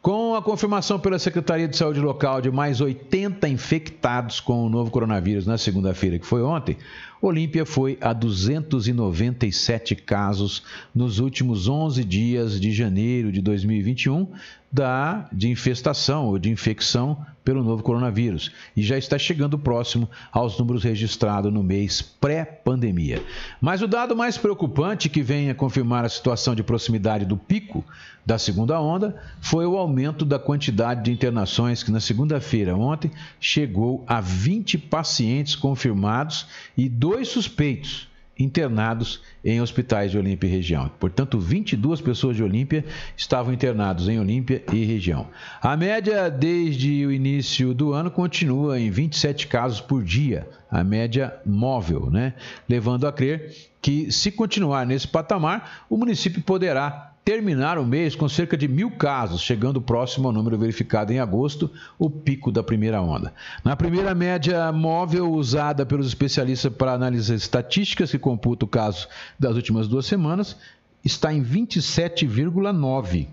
[0.00, 4.90] Com a confirmação pela Secretaria de Saúde Local de mais 80 infectados com o novo
[4.90, 6.76] coronavírus na segunda-feira, que foi ontem,
[7.20, 10.62] Olímpia foi a 297 casos
[10.94, 14.28] nos últimos 11 dias de janeiro de 2021
[14.70, 20.58] da, de infestação ou de infecção pelo novo coronavírus e já está chegando próximo aos
[20.58, 23.22] números registrados no mês pré-pandemia.
[23.60, 27.84] Mas o dado mais preocupante que vem a confirmar a situação de proximidade do pico
[28.26, 34.04] da segunda onda foi o aumento da quantidade de internações que na segunda-feira ontem chegou
[34.08, 38.08] a 20 pacientes confirmados e dois suspeitos
[38.38, 40.90] internados em hospitais de Olímpia e região.
[41.00, 42.84] Portanto, 22 pessoas de Olímpia
[43.16, 45.28] estavam internados em Olímpia e região.
[45.60, 51.34] A média desde o início do ano continua em 27 casos por dia, a média
[51.46, 52.34] móvel, né?
[52.68, 58.28] Levando a crer que, se continuar nesse patamar, o município poderá terminar o mês com
[58.28, 61.68] cerca de mil casos, chegando próximo ao número verificado em agosto,
[61.98, 63.34] o pico da primeira onda.
[63.64, 69.56] Na primeira média móvel usada pelos especialistas para analisar estatísticas que computa o caso das
[69.56, 70.56] últimas duas semanas,
[71.04, 73.26] está em 27,9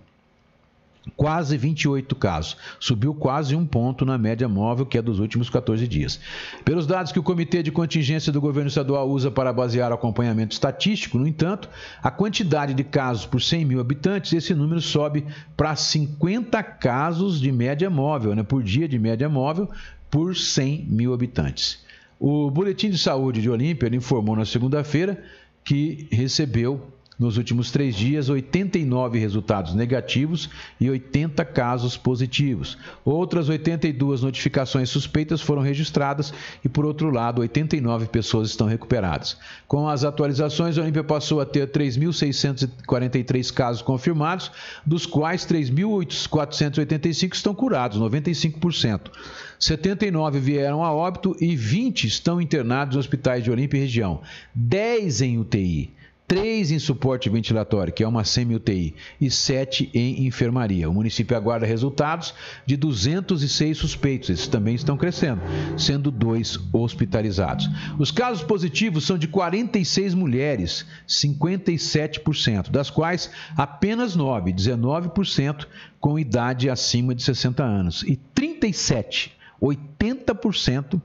[1.16, 2.58] quase 28 casos.
[2.80, 6.20] Subiu quase um ponto na média móvel, que é dos últimos 14 dias.
[6.64, 10.54] Pelos dados que o Comitê de Contingência do Governo Estadual usa para basear o acompanhamento
[10.54, 11.70] estatístico, no entanto,
[12.02, 15.26] a quantidade de casos por 100 mil habitantes, esse número sobe
[15.58, 19.70] para 50 casos de média móvel, né, por dia de média móvel,
[20.10, 21.84] por 100 mil habitantes.
[22.20, 25.22] O Boletim de Saúde de Olímpia informou na segunda-feira
[25.64, 30.50] que recebeu nos últimos três dias, 89 resultados negativos
[30.80, 32.78] e 80 casos positivos.
[33.06, 36.34] Outras 82 notificações suspeitas foram registradas
[36.64, 39.38] e, por outro lado, 89 pessoas estão recuperadas.
[39.68, 44.52] Com as atualizações, a Olímpia passou a ter 3.643 casos confirmados,
[44.86, 49.12] dos quais 3.485 estão curados, 95%.
[49.60, 54.22] 79 vieram a óbito e 20 estão internados nos hospitais de Olímpia e região,
[54.54, 55.94] 10 em UTI
[56.34, 60.90] três em suporte ventilatório, que é uma semi-UTI, e sete em enfermaria.
[60.90, 62.34] O município aguarda resultados
[62.66, 65.42] de 206 suspeitos, esses também estão crescendo,
[65.78, 67.70] sendo dois hospitalizados.
[68.00, 75.68] Os casos positivos são de 46 mulheres, 57%, das quais apenas 9, 19%,
[76.00, 81.00] com idade acima de 60 anos, e 37, 80%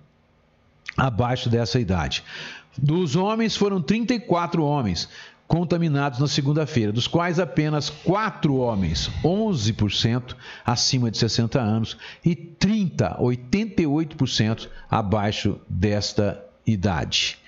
[0.96, 2.24] abaixo dessa idade.
[2.80, 5.08] Dos homens foram 34 homens
[5.48, 13.16] contaminados na segunda-feira, dos quais apenas 4 homens, 11% acima de 60 anos e 30,
[13.18, 17.38] 88% abaixo desta idade.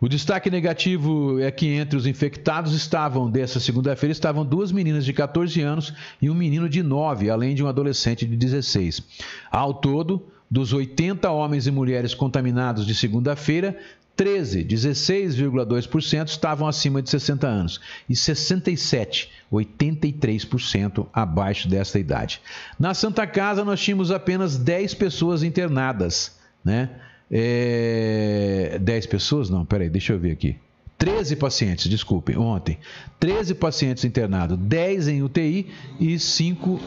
[0.00, 5.12] O destaque negativo é que entre os infectados estavam, dessa segunda-feira, estavam duas meninas de
[5.12, 9.02] 14 anos e um menino de 9, além de um adolescente de 16.
[9.50, 13.78] Ao todo, dos 80 homens e mulheres contaminados de segunda-feira,
[14.16, 22.42] 13, 16,2% estavam acima de 60 anos e 67, 83% abaixo desta idade.
[22.78, 26.90] Na Santa Casa nós tínhamos apenas 10 pessoas internadas, né?
[27.30, 28.78] É...
[28.82, 29.48] 10 pessoas?
[29.48, 30.56] Não, peraí, deixa eu ver aqui.
[30.98, 32.76] 13 pacientes, desculpem, ontem.
[33.18, 36.78] 13 pacientes internados, 10 em UTI e 5.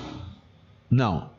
[0.91, 1.31] Não,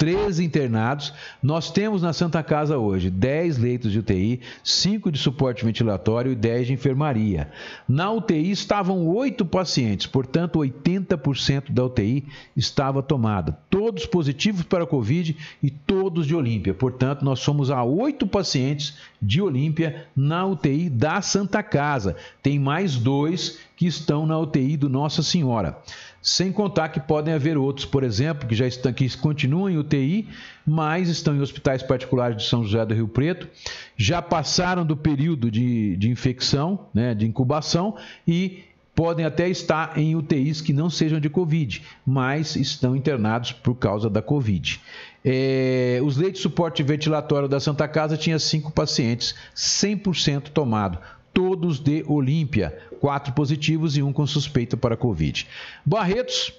[0.00, 1.12] 13 internados.
[1.42, 6.34] Nós temos na Santa Casa hoje 10 leitos de UTI, 5 de suporte ventilatório e
[6.34, 7.50] 10 de enfermaria.
[7.86, 12.24] Na UTI estavam 8 pacientes, portanto, 80% da UTI
[12.56, 13.58] estava tomada.
[13.68, 16.72] Todos positivos para a Covid e todos de Olímpia.
[16.72, 22.16] Portanto, nós somos a 8 pacientes de Olímpia na UTI da Santa Casa.
[22.42, 25.78] Tem mais dois que estão na UTI do Nossa Senhora.
[26.22, 30.28] Sem contar que podem haver outros, por exemplo, que já estão que continuam em UTI,
[30.66, 33.48] mas estão em hospitais particulares de São José do Rio Preto,
[33.96, 37.96] já passaram do período de, de infecção, né, de incubação
[38.28, 38.64] e
[38.94, 44.10] podem até estar em UTIs que não sejam de Covid, mas estão internados por causa
[44.10, 44.78] da Covid.
[45.24, 50.98] É, os leitos de suporte ventilatório da Santa Casa tinha cinco pacientes, 100% tomado
[51.32, 55.46] todos de Olímpia, quatro positivos e um com suspeita para Covid.
[55.84, 56.52] Barretos,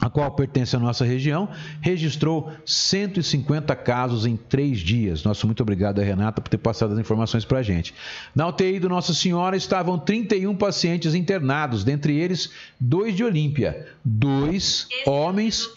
[0.00, 1.48] a qual pertence à nossa região,
[1.80, 5.22] registrou 150 casos em três dias.
[5.22, 7.94] Nosso muito obrigado a Renata por ter passado as informações para a gente.
[8.34, 14.86] Na UTI do Nossa Senhora estavam 31 pacientes internados, dentre eles dois de Olímpia, dois
[14.90, 15.68] Esse homens,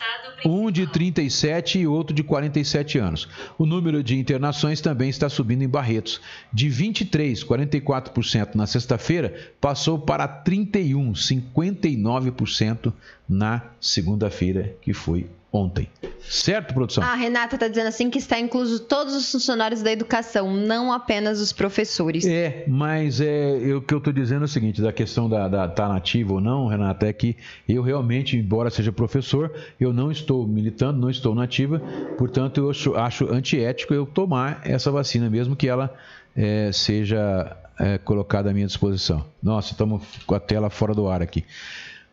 [0.45, 3.27] um de 37 e outro de 47 anos.
[3.57, 6.21] O número de internações também está subindo em Barretos.
[6.51, 12.93] De 23, 44% na sexta-feira, passou para 31, 59%
[13.27, 15.87] na segunda-feira, que foi ontem.
[16.21, 17.03] Certo, produção?
[17.03, 21.39] A Renata está dizendo assim que está incluso todos os funcionários da educação, não apenas
[21.39, 22.25] os professores.
[22.25, 25.67] É, mas é, o que eu estou dizendo é o seguinte, da questão da, da
[25.67, 27.35] tá nativa ou não, Renata, é que
[27.67, 31.81] eu realmente, embora seja professor, eu não estou militando, não estou nativa,
[32.17, 35.93] portanto eu acho, acho antiético eu tomar essa vacina, mesmo que ela
[36.35, 39.25] é, seja é, colocada à minha disposição.
[39.41, 41.45] Nossa, estamos com a tela fora do ar aqui.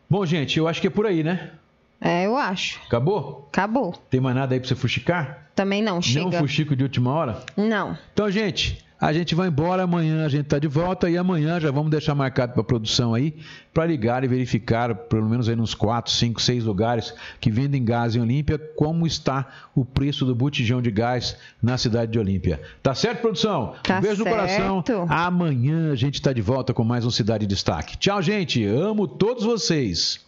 [0.09, 1.51] Bom, gente, eu acho que é por aí, né?
[1.99, 2.79] É, eu acho.
[2.85, 3.47] Acabou?
[3.51, 3.93] Acabou.
[4.09, 5.49] Tem mais nada aí pra você fuxicar?
[5.55, 6.25] Também não, chega.
[6.25, 7.39] Não fuxico de última hora?
[7.57, 7.97] Não.
[8.13, 9.83] Então, gente, a gente vai embora.
[9.83, 13.35] Amanhã a gente tá de volta e amanhã já vamos deixar marcado para produção aí
[13.71, 18.15] para ligar e verificar, pelo menos aí nos 4, 5, 6 lugares que vendem gás
[18.15, 22.59] em Olímpia, como está o preço do botijão de gás na cidade de Olímpia.
[22.81, 23.75] Tá certo, produção?
[23.83, 24.29] Tá um beijo certo.
[24.29, 25.07] no coração.
[25.07, 27.97] Amanhã a gente está de volta com mais um Cidade de Destaque.
[27.97, 28.65] Tchau, gente.
[28.65, 30.24] Amo todos vocês.